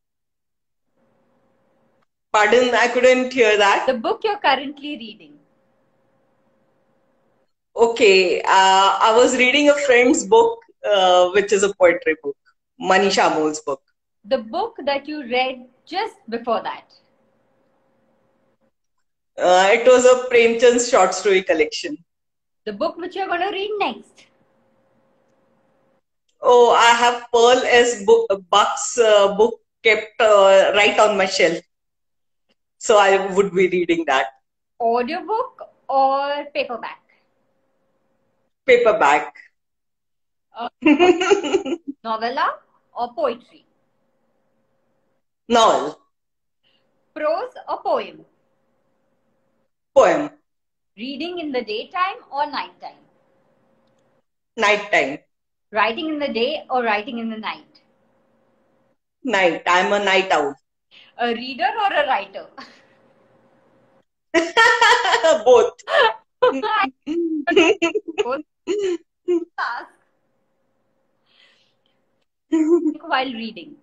Pardon, 2.32 2.74
I 2.74 2.88
couldn't 2.88 3.32
hear 3.32 3.58
that. 3.58 3.86
the 3.86 3.94
book 3.94 4.22
you're 4.24 4.38
currently 4.38 4.96
reading. 4.96 5.34
Okay, 7.76 8.40
uh, 8.40 8.98
I 9.08 9.14
was 9.16 9.36
reading 9.36 9.68
a 9.68 9.74
friend's 9.74 10.26
book, 10.26 10.58
uh, 10.84 11.30
which 11.30 11.52
is 11.52 11.62
a 11.62 11.74
poetry 11.74 12.16
book, 12.22 12.36
Manisha 12.80 13.30
Amol's 13.30 13.60
book. 13.60 13.82
The 14.24 14.38
book 14.38 14.76
that 14.86 15.06
you 15.08 15.22
read 15.22 15.66
just 15.84 16.16
before 16.28 16.62
that. 16.62 16.84
Uh, 19.36 19.68
it 19.72 19.86
was 19.86 20.04
a 20.04 20.28
Premchand's 20.30 20.88
short 20.88 21.14
story 21.14 21.42
collection. 21.42 21.96
The 22.64 22.72
book 22.72 22.96
which 22.96 23.16
you're 23.16 23.26
going 23.26 23.40
to 23.40 23.50
read 23.50 23.70
next. 23.78 24.26
Oh, 26.40 26.72
I 26.72 26.90
have 26.90 27.26
Pearl 27.32 27.62
S. 27.64 28.04
Book, 28.04 28.26
Buck's 28.50 28.98
uh, 28.98 29.34
book 29.34 29.60
kept 29.82 30.20
uh, 30.20 30.72
right 30.74 30.98
on 30.98 31.16
my 31.16 31.26
shelf. 31.26 31.58
So 32.82 32.98
I 32.98 33.32
would 33.34 33.54
be 33.54 33.68
reading 33.68 34.04
that. 34.06 34.26
Audiobook 34.80 35.62
or 35.88 36.46
paperback? 36.52 36.98
Paperback. 38.66 39.36
Uh, 40.50 40.68
novella 42.02 42.58
or 42.98 43.14
poetry? 43.14 43.64
Novel. 45.48 45.96
Prose 47.14 47.54
or 47.68 47.82
poem? 47.84 48.24
Poem. 49.94 50.30
Reading 50.96 51.38
in 51.38 51.52
the 51.52 51.62
daytime 51.62 52.18
or 52.32 52.50
nighttime? 52.50 52.98
Nighttime. 54.56 55.18
Writing 55.70 56.08
in 56.08 56.18
the 56.18 56.32
day 56.32 56.64
or 56.68 56.82
writing 56.82 57.20
in 57.20 57.30
the 57.30 57.38
night? 57.38 57.80
Night. 59.22 59.62
I'm 59.68 59.92
a 59.92 60.04
night 60.04 60.32
owl. 60.32 60.56
A 61.22 61.32
reader 61.34 61.68
or 61.82 61.92
a 61.94 62.06
writer? 62.08 62.46
Both. 65.44 65.74
Ask 69.58 69.88
while 73.06 73.32
reading. 73.32 73.76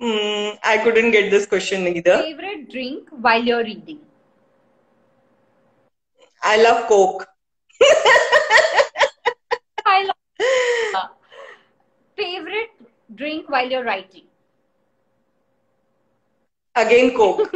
Mm, 0.00 0.58
I 0.62 0.78
couldn't 0.78 1.10
get 1.10 1.32
this 1.32 1.44
question 1.44 1.88
either. 1.88 2.22
Favorite 2.22 2.70
drink 2.70 3.08
while 3.10 3.42
you're 3.42 3.64
reading? 3.64 3.98
I 6.40 6.62
love 6.62 6.86
Coke. 6.86 7.26
I 9.84 10.04
love 10.04 11.10
favorite 12.16 12.70
drink 13.16 13.50
while 13.50 13.68
you're 13.68 13.84
writing. 13.84 14.29
Again, 16.76 17.16
Coke. 17.16 17.50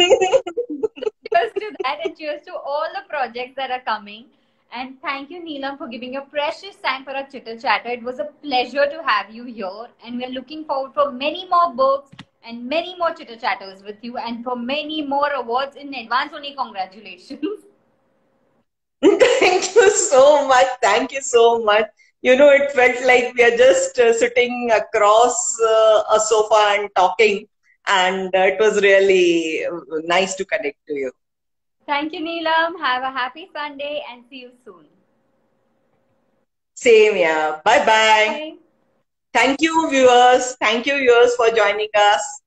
cheers 0.00 1.52
to 1.54 1.72
that 1.82 1.98
and 2.04 2.16
cheers 2.16 2.42
to 2.46 2.52
all 2.54 2.86
the 2.94 3.02
projects 3.08 3.54
that 3.56 3.70
are 3.70 3.80
coming. 3.80 4.26
And 4.74 5.00
thank 5.02 5.30
you, 5.30 5.42
Neelam, 5.42 5.76
for 5.76 5.86
giving 5.86 6.14
your 6.14 6.22
precious 6.22 6.76
time 6.76 7.04
for 7.04 7.10
our 7.10 7.26
chitter 7.26 7.58
chatter. 7.58 7.90
It 7.90 8.02
was 8.02 8.18
a 8.18 8.30
pleasure 8.42 8.86
to 8.86 9.02
have 9.02 9.30
you 9.30 9.44
here. 9.44 9.88
And 10.04 10.18
we're 10.18 10.30
looking 10.30 10.64
forward 10.64 10.94
for 10.94 11.12
many 11.12 11.46
more 11.46 11.74
books 11.74 12.10
and 12.42 12.66
many 12.66 12.96
more 12.96 13.12
chitter 13.12 13.36
chatters 13.36 13.82
with 13.82 13.96
you 14.00 14.16
and 14.16 14.42
for 14.42 14.56
many 14.56 15.02
more 15.02 15.30
awards 15.32 15.76
in 15.76 15.92
advance. 15.92 16.32
Only 16.34 16.54
congratulations. 16.54 17.66
thank 19.04 19.74
you 19.74 19.90
so 19.90 20.48
much. 20.48 20.66
Thank 20.80 21.12
you 21.12 21.20
so 21.20 21.62
much. 21.62 21.86
You 22.22 22.36
know, 22.36 22.50
it 22.50 22.70
felt 22.72 23.04
like 23.04 23.34
we 23.34 23.42
are 23.42 23.56
just 23.56 23.98
uh, 23.98 24.12
sitting 24.14 24.70
across 24.72 25.36
uh, 25.60 26.02
a 26.14 26.20
sofa 26.20 26.78
and 26.78 26.88
talking 26.94 27.46
and 27.86 28.34
uh, 28.34 28.38
it 28.38 28.58
was 28.60 28.80
really 28.80 29.66
nice 30.04 30.34
to 30.36 30.44
connect 30.44 30.78
to 30.88 30.94
you. 30.94 31.12
Thank 31.86 32.12
you, 32.12 32.20
Neelam. 32.20 32.78
Have 32.78 33.02
a 33.02 33.10
happy 33.10 33.48
Sunday 33.52 34.02
and 34.10 34.24
see 34.30 34.40
you 34.40 34.50
soon. 34.64 34.86
Same, 36.74 37.16
yeah. 37.16 37.60
Bye-bye. 37.64 37.84
Bye. 37.86 38.54
Thank 39.32 39.62
you, 39.62 39.88
viewers. 39.90 40.56
Thank 40.60 40.86
you, 40.86 40.98
viewers, 40.98 41.34
for 41.36 41.48
joining 41.50 41.88
us. 41.94 42.41